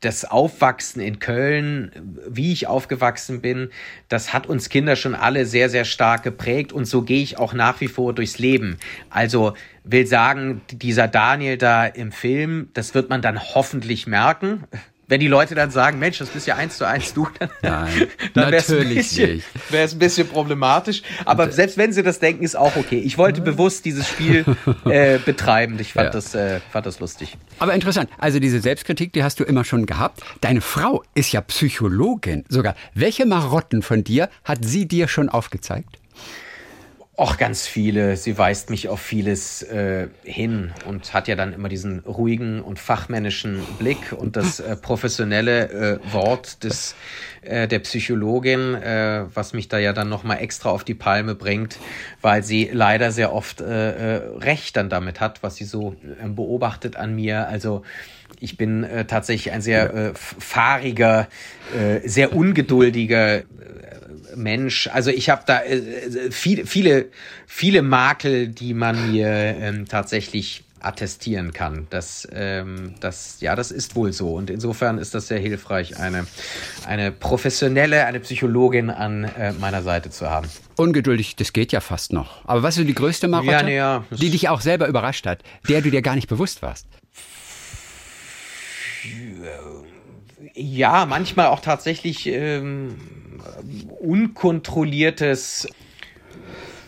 das 0.00 0.24
Aufwachsen 0.24 1.02
in 1.02 1.18
Köln, 1.18 1.92
wie 2.26 2.52
ich 2.52 2.66
aufgewachsen 2.66 3.42
bin, 3.42 3.70
das 4.08 4.32
hat 4.32 4.46
uns 4.46 4.70
Kinder 4.70 4.96
schon 4.96 5.14
alle 5.14 5.44
sehr, 5.44 5.68
sehr 5.68 5.84
stark 5.84 6.22
geprägt 6.22 6.72
und 6.72 6.86
so 6.86 7.02
gehe 7.02 7.22
ich 7.22 7.38
auch 7.38 7.52
nach 7.52 7.80
wie 7.82 7.88
vor 7.88 8.14
durchs 8.14 8.38
Leben. 8.38 8.78
Also 9.10 9.52
will 9.84 10.06
sagen, 10.06 10.62
dieser 10.72 11.06
Daniel 11.06 11.58
da 11.58 11.84
im 11.84 12.12
Film, 12.12 12.70
das 12.72 12.94
wird 12.94 13.10
man 13.10 13.20
dann 13.20 13.38
hoffentlich 13.54 14.06
merken 14.06 14.64
wenn 15.10 15.20
die 15.20 15.28
Leute 15.28 15.54
dann 15.54 15.70
sagen, 15.70 15.98
Mensch, 15.98 16.16
das 16.18 16.30
bist 16.30 16.46
ja 16.46 16.56
eins 16.56 16.78
zu 16.78 16.86
eins 16.86 17.12
du, 17.12 17.28
dann, 17.38 17.50
Nein, 17.60 18.06
dann 18.34 18.50
wäre 18.50 18.56
es 18.62 18.70
ein, 18.70 18.88
bisschen- 18.94 19.42
ein 19.70 19.98
bisschen 19.98 20.26
problematisch. 20.28 21.02
Aber 21.26 21.52
selbst 21.52 21.76
wenn 21.76 21.92
sie 21.92 22.02
das 22.02 22.18
denken, 22.20 22.42
ist 22.42 22.56
auch 22.56 22.76
okay. 22.76 22.98
Ich 23.00 23.18
wollte 23.18 23.42
bewusst 23.42 23.84
dieses 23.84 24.08
Spiel 24.08 24.44
äh, 24.86 25.18
betreiben. 25.24 25.76
Ich 25.78 25.92
fand, 25.92 26.06
Ja. 26.06 26.10
das, 26.12 26.34
äh, 26.34 26.60
fand 26.72 26.86
das 26.86 27.00
lustig. 27.00 27.36
Aber 27.58 27.74
interessant, 27.74 28.08
also 28.16 28.38
diese 28.40 28.60
Selbstkritik, 28.60 29.12
die 29.12 29.22
hast 29.22 29.38
du 29.40 29.44
immer 29.44 29.64
schon 29.64 29.84
gehabt. 29.84 30.20
Deine 30.40 30.62
Frau 30.62 31.02
ist 31.14 31.32
ja 31.32 31.42
Psychologin 31.42 32.44
sogar. 32.48 32.74
Welche 32.94 33.26
Marotten 33.26 33.82
von 33.82 34.02
dir 34.02 34.30
hat 34.44 34.64
sie 34.64 34.86
dir 34.88 35.06
schon 35.08 35.28
aufgezeigt? 35.28 35.98
Och, 37.20 37.36
ganz 37.36 37.66
viele. 37.66 38.16
Sie 38.16 38.38
weist 38.38 38.70
mich 38.70 38.88
auf 38.88 38.98
vieles 38.98 39.62
äh, 39.62 40.08
hin 40.24 40.72
und 40.86 41.12
hat 41.12 41.28
ja 41.28 41.36
dann 41.36 41.52
immer 41.52 41.68
diesen 41.68 41.98
ruhigen 41.98 42.62
und 42.62 42.78
fachmännischen 42.78 43.60
Blick 43.78 44.14
und 44.16 44.36
das 44.36 44.58
äh, 44.58 44.74
professionelle 44.74 45.98
äh, 46.00 46.14
Wort 46.14 46.64
des, 46.64 46.94
äh, 47.42 47.68
der 47.68 47.80
Psychologin, 47.80 48.74
äh, 48.74 49.26
was 49.34 49.52
mich 49.52 49.68
da 49.68 49.76
ja 49.76 49.92
dann 49.92 50.08
nochmal 50.08 50.38
extra 50.38 50.70
auf 50.70 50.82
die 50.82 50.94
Palme 50.94 51.34
bringt, 51.34 51.76
weil 52.22 52.42
sie 52.42 52.70
leider 52.72 53.12
sehr 53.12 53.34
oft 53.34 53.60
äh, 53.60 54.16
äh, 54.16 54.38
Recht 54.38 54.78
dann 54.78 54.88
damit 54.88 55.20
hat, 55.20 55.42
was 55.42 55.56
sie 55.56 55.66
so 55.66 55.96
äh, 56.24 56.26
beobachtet 56.26 56.96
an 56.96 57.14
mir. 57.14 57.48
Also 57.48 57.82
ich 58.40 58.56
bin 58.56 58.82
äh, 58.82 59.04
tatsächlich 59.04 59.52
ein 59.52 59.60
sehr 59.60 59.92
äh, 59.92 60.12
fahriger, 60.14 61.28
äh, 61.78 62.00
sehr 62.08 62.34
ungeduldiger 62.34 63.42
Mensch. 64.36 64.88
Also 64.92 65.10
ich 65.10 65.30
habe 65.30 65.42
da 65.46 65.62
äh, 65.62 66.30
viele, 66.30 66.66
viele, 66.66 67.06
viele 67.46 67.82
Makel, 67.82 68.48
die 68.48 68.74
man 68.74 69.12
mir 69.12 69.28
ähm, 69.28 69.86
tatsächlich 69.86 70.64
attestieren 70.80 71.52
kann. 71.52 71.86
Das, 71.90 72.26
ähm, 72.32 72.94
das, 73.00 73.40
ja, 73.40 73.54
das 73.54 73.70
ist 73.70 73.96
wohl 73.96 74.12
so. 74.12 74.34
Und 74.34 74.50
insofern 74.50 74.98
ist 74.98 75.14
das 75.14 75.28
sehr 75.28 75.38
hilfreich, 75.38 75.98
eine, 75.98 76.26
eine 76.86 77.12
professionelle, 77.12 78.06
eine 78.06 78.20
Psychologin 78.20 78.90
an 78.90 79.24
äh, 79.24 79.52
meiner 79.52 79.82
Seite 79.82 80.10
zu 80.10 80.28
haben. 80.28 80.48
Ungeduldig, 80.76 81.36
das 81.36 81.52
geht 81.52 81.72
ja 81.72 81.80
fast 81.80 82.12
noch. 82.12 82.44
Aber 82.46 82.62
was 82.62 82.78
ist 82.78 82.88
die 82.88 82.94
größte 82.94 83.28
Marotte, 83.28 83.50
Ja, 83.50 83.62
nee, 83.62 83.76
ja, 83.76 84.04
die 84.10 84.30
dich 84.30 84.48
auch 84.48 84.60
selber 84.60 84.88
überrascht 84.88 85.26
hat, 85.26 85.42
der 85.68 85.82
du 85.82 85.90
dir 85.90 86.02
gar 86.02 86.14
nicht 86.14 86.28
bewusst 86.28 86.62
warst? 86.62 86.86
Ja, 90.54 91.06
manchmal 91.06 91.46
auch 91.46 91.60
tatsächlich 91.60 92.26
ähm, 92.26 92.96
unkontrolliertes, 94.00 95.68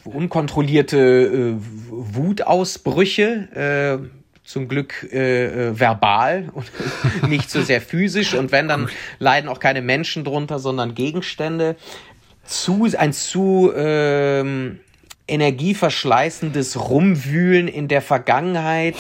unkontrollierte 0.05 0.99
äh, 0.99 1.55
Wutausbrüche. 1.91 4.09
Äh, 4.09 4.23
zum 4.45 4.69
Glück 4.69 5.09
äh, 5.13 5.69
äh, 5.69 5.81
verbal 5.81 6.51
und 6.53 6.71
nicht 7.29 7.49
so 7.49 7.63
sehr 7.63 7.81
physisch. 7.81 8.35
Und 8.35 8.53
wenn, 8.53 8.69
dann 8.69 8.89
leiden 9.19 9.49
auch 9.49 9.61
keine 9.61 9.83
Menschen 9.83 10.25
drunter, 10.25 10.59
sondern 10.59 10.95
Gegenstände. 10.95 11.77
Zu, 12.45 12.89
ein 12.99 13.13
zu 13.13 13.73
ähm, 13.75 14.81
energieverschleißendes 15.29 16.89
Rumwühlen 16.89 17.69
in 17.69 17.87
der 17.87 18.03
Vergangenheit 18.03 18.97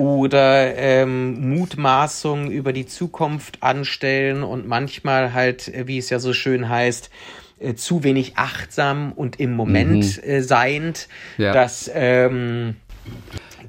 oder 0.00 0.74
ähm, 0.76 1.50
Mutmaßungen 1.50 2.50
über 2.50 2.72
die 2.72 2.86
Zukunft 2.86 3.62
anstellen 3.62 4.42
und 4.42 4.66
manchmal 4.66 5.34
halt, 5.34 5.68
äh, 5.68 5.86
wie 5.86 5.98
es 5.98 6.08
ja 6.08 6.18
so 6.18 6.32
schön 6.32 6.68
heißt, 6.70 7.10
äh, 7.58 7.74
zu 7.74 8.02
wenig 8.02 8.32
achtsam 8.36 9.12
und 9.12 9.38
im 9.38 9.52
Moment 9.54 10.24
äh, 10.26 10.40
seiend, 10.40 11.08
Ja. 11.36 11.52
dass 11.52 11.90
ähm, 11.94 12.76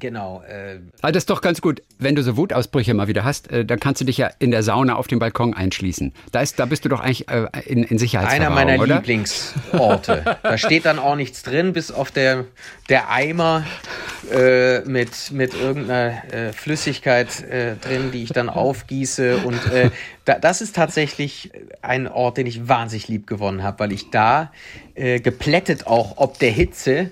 genau 0.02 0.44
äh, 0.44 0.80
Ah, 1.02 1.12
das 1.12 1.22
ist 1.22 1.30
doch 1.30 1.42
ganz 1.42 1.62
gut. 1.62 1.82
Wenn 1.98 2.16
du 2.16 2.24
so 2.24 2.36
Wutausbrüche 2.36 2.94
mal 2.94 3.08
wieder 3.08 3.24
hast, 3.24 3.50
äh, 3.50 3.64
dann 3.64 3.80
kannst 3.80 4.02
du 4.02 4.06
dich 4.06 4.18
ja 4.18 4.30
in 4.40 4.52
der 4.52 4.64
Sauna 4.64 4.96
auf 4.98 5.08
dem 5.08 5.20
Balkon 5.20 5.54
einschließen. 5.54 6.12
Da, 6.34 6.42
ist, 6.42 6.60
da 6.60 6.66
bist 6.66 6.84
du 6.84 6.90
doch 6.90 7.00
eigentlich 7.00 7.30
äh, 7.30 7.48
in, 7.66 7.84
in 7.84 7.90
einer 7.90 8.00
Sicherheitsverwahrung, 8.00 8.56
meiner 8.56 8.82
oder? 8.82 8.96
Lieblingsorte. 8.96 10.38
da 10.44 10.58
steht 10.58 10.86
dann 10.86 11.00
auch 11.00 11.16
nichts 11.16 11.44
drin, 11.44 11.72
bis 11.72 11.92
auf 11.92 12.12
der, 12.12 12.46
der 12.90 13.10
Eimer 13.10 13.66
äh, 14.34 14.82
mit, 14.82 15.32
mit 15.32 15.54
irgendeiner 15.54 16.34
äh, 16.34 16.52
Flüssigkeit 16.52 17.42
äh, 17.44 17.76
drin, 17.78 18.12
die 18.12 18.24
ich 18.24 18.30
dann 18.32 18.50
aufgieße. 18.50 19.38
Und 19.38 19.72
äh, 19.72 19.92
da, 20.26 20.40
das 20.40 20.62
ist 20.62 20.76
tatsächlich 20.76 21.52
ein 21.82 22.08
Ort, 22.08 22.38
den 22.38 22.48
ich 22.48 22.68
wahnsinnig 22.68 23.08
lieb 23.08 23.28
gewonnen 23.28 23.64
habe, 23.64 23.80
weil 23.80 23.92
ich 23.94 24.10
da 24.10 24.52
geplättet 24.94 25.88
auch 25.88 26.18
ob 26.18 26.38
der 26.38 26.52
Hitze 26.52 27.12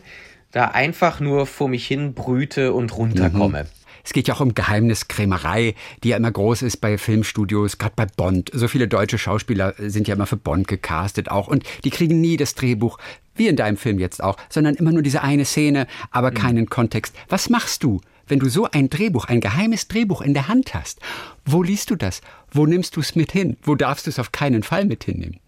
da 0.52 0.66
einfach 0.66 1.20
nur 1.20 1.46
vor 1.46 1.70
mich 1.70 1.88
hin 1.88 2.14
brüte 2.14 2.74
und 2.74 2.96
runterkomme. 2.96 3.68
Es 4.04 4.14
geht 4.14 4.28
ja 4.28 4.34
auch 4.34 4.42
um 4.42 4.56
Geheimniskrämerei, 4.56 5.76
die 6.04 6.10
ja 6.10 6.18
immer 6.18 6.32
groß 6.32 6.62
ist 6.64 6.78
bei 6.78 6.98
Filmstudios, 6.98 7.78
gerade 7.78 7.94
bei 7.96 8.06
Bond. 8.06 8.50
So 8.54 8.68
viele 8.68 8.88
deutsche 8.88 9.18
Schauspieler 9.18 9.76
sind 9.78 10.08
ja 10.08 10.16
immer 10.16 10.26
für 10.26 10.38
Bond 10.38 10.68
gecastet 10.68 11.30
auch 11.30 11.48
und 11.48 11.64
die 11.84 11.90
kriegen 11.90 12.22
nie 12.22 12.38
das 12.38 12.56
Drehbuch, 12.56 12.98
wie 13.36 13.48
in 13.48 13.56
deinem 13.56 13.78
Film 13.78 14.00
jetzt 14.00 14.24
auch, 14.24 14.38
sondern 14.50 14.76
immer 14.76 14.92
nur 14.92 15.02
diese 15.02 15.22
eine 15.22 15.46
Szene, 15.46 15.86
aber 16.12 16.32
keinen 16.32 16.70
Kontext. 16.70 17.16
Was 17.28 17.50
machst 17.50 17.84
du, 17.84 18.02
wenn 18.28 18.40
du 18.40 18.50
so 18.50 18.70
ein 18.72 18.90
Drehbuch, 18.90 19.26
ein 19.26 19.42
geheimes 19.42 19.88
Drehbuch 19.88 20.22
in 20.22 20.34
der 20.34 20.48
Hand 20.48 20.74
hast? 20.74 21.00
Wo 21.46 21.64
liest 21.64 21.90
du 21.90 21.96
das? 21.96 22.22
Wo 22.52 22.66
nimmst 22.66 22.96
du 22.96 23.02
es 23.02 23.16
mit 23.16 23.32
hin? 23.32 23.58
Wo 23.62 23.76
darfst 23.76 24.08
du 24.08 24.10
es 24.10 24.20
auf 24.20 24.32
keinen 24.32 24.64
Fall 24.64 24.86
mit 24.86 25.04
hinnehmen? 25.04 25.40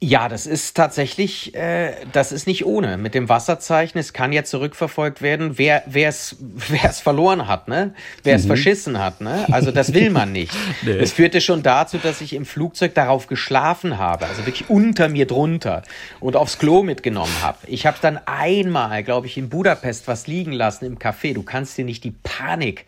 Ja, 0.00 0.28
das 0.28 0.46
ist 0.46 0.76
tatsächlich, 0.76 1.56
äh, 1.56 1.92
das 2.12 2.30
ist 2.30 2.46
nicht 2.46 2.64
ohne. 2.64 2.96
Mit 2.98 3.14
dem 3.14 3.28
Wasserzeichen, 3.28 3.98
es 3.98 4.12
kann 4.12 4.32
ja 4.32 4.44
zurückverfolgt 4.44 5.22
werden, 5.22 5.58
wer 5.58 5.82
wer 5.86 6.08
es 6.08 6.36
wer 6.40 6.88
es 6.88 7.00
verloren 7.00 7.48
hat, 7.48 7.66
ne? 7.66 7.94
Wer 8.22 8.36
es 8.36 8.46
verschissen 8.46 9.00
hat, 9.00 9.20
ne? 9.20 9.44
Also 9.50 9.72
das 9.72 9.94
will 9.94 10.10
man 10.10 10.32
nicht. 10.32 10.52
Nee. 10.82 10.92
Es 10.92 11.12
führte 11.12 11.40
schon 11.40 11.62
dazu, 11.62 11.98
dass 11.98 12.20
ich 12.20 12.34
im 12.34 12.44
Flugzeug 12.44 12.94
darauf 12.94 13.26
geschlafen 13.26 13.98
habe, 13.98 14.26
also 14.26 14.46
wirklich 14.46 14.70
unter 14.70 15.08
mir 15.08 15.26
drunter 15.26 15.82
und 16.20 16.36
aufs 16.36 16.58
Klo 16.58 16.82
mitgenommen 16.82 17.32
habe. 17.42 17.58
Ich 17.66 17.84
habe 17.86 17.96
dann 18.00 18.20
einmal, 18.26 19.02
glaube 19.02 19.26
ich, 19.26 19.36
in 19.36 19.48
Budapest 19.48 20.06
was 20.06 20.26
liegen 20.26 20.52
lassen 20.52 20.84
im 20.84 20.98
Café. 20.98 21.34
Du 21.34 21.42
kannst 21.42 21.76
dir 21.78 21.84
nicht 21.84 22.04
die 22.04 22.12
Panik, 22.22 22.86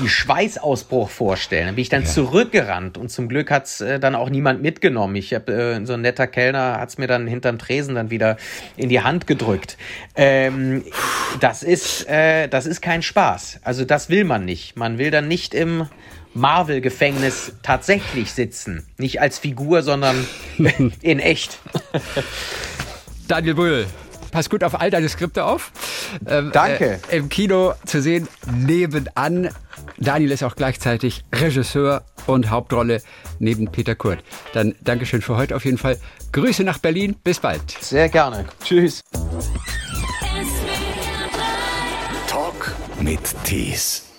die 0.00 0.08
Schweißausbruch 0.08 1.10
vorstellen. 1.10 1.66
Dann 1.66 1.74
bin 1.74 1.82
ich 1.82 1.88
dann 1.88 2.06
zurückgerannt 2.06 2.96
und 2.96 3.10
zum 3.10 3.28
Glück 3.28 3.50
hat's 3.50 3.80
äh, 3.80 3.98
dann 3.98 4.14
auch 4.14 4.30
niemand 4.30 4.62
mitgenommen. 4.62 5.16
Ich 5.16 5.34
habe 5.34 5.52
äh, 5.52 5.86
so 5.86 5.94
ein 5.94 6.02
netter 6.02 6.26
Kellner 6.52 6.78
hat's 6.78 6.98
mir 6.98 7.06
dann 7.06 7.26
hinterm 7.26 7.58
Tresen 7.58 7.94
dann 7.94 8.10
wieder 8.10 8.36
in 8.76 8.88
die 8.88 9.00
Hand 9.00 9.26
gedrückt. 9.26 9.78
Ähm, 10.14 10.84
das 11.40 11.62
ist 11.62 12.06
äh, 12.08 12.48
das 12.48 12.66
ist 12.66 12.82
kein 12.82 13.02
Spaß. 13.02 13.60
Also 13.64 13.84
das 13.84 14.10
will 14.10 14.24
man 14.24 14.44
nicht. 14.44 14.76
Man 14.76 14.98
will 14.98 15.10
dann 15.10 15.28
nicht 15.28 15.54
im 15.54 15.88
Marvel-Gefängnis 16.34 17.54
tatsächlich 17.62 18.32
sitzen. 18.32 18.86
Nicht 18.98 19.20
als 19.20 19.38
Figur, 19.38 19.82
sondern 19.82 20.26
in 21.02 21.20
echt. 21.20 21.58
Daniel 23.28 23.54
Bull, 23.54 23.86
pass 24.30 24.50
gut 24.50 24.62
auf 24.62 24.78
all 24.78 24.90
deine 24.90 25.08
Skripte 25.08 25.44
auf. 25.44 25.72
Ähm, 26.26 26.50
Danke. 26.52 27.00
Äh, 27.10 27.16
Im 27.16 27.28
Kino 27.28 27.74
zu 27.86 28.02
sehen, 28.02 28.28
nebenan. 28.54 29.48
Daniel 30.02 30.32
ist 30.32 30.42
auch 30.42 30.56
gleichzeitig 30.56 31.24
Regisseur 31.32 32.04
und 32.26 32.50
Hauptrolle 32.50 33.02
neben 33.38 33.70
Peter 33.70 33.94
Kurt. 33.94 34.18
Dann 34.52 34.74
Dankeschön 34.82 35.22
für 35.22 35.36
heute 35.36 35.54
auf 35.54 35.64
jeden 35.64 35.78
Fall. 35.78 35.98
Grüße 36.32 36.64
nach 36.64 36.78
Berlin. 36.78 37.14
Bis 37.22 37.38
bald. 37.38 37.62
Sehr 37.80 38.08
gerne. 38.08 38.46
Tschüss. 38.64 39.00
Talk 42.28 42.74
mit 43.00 43.20
Tees. 43.44 44.11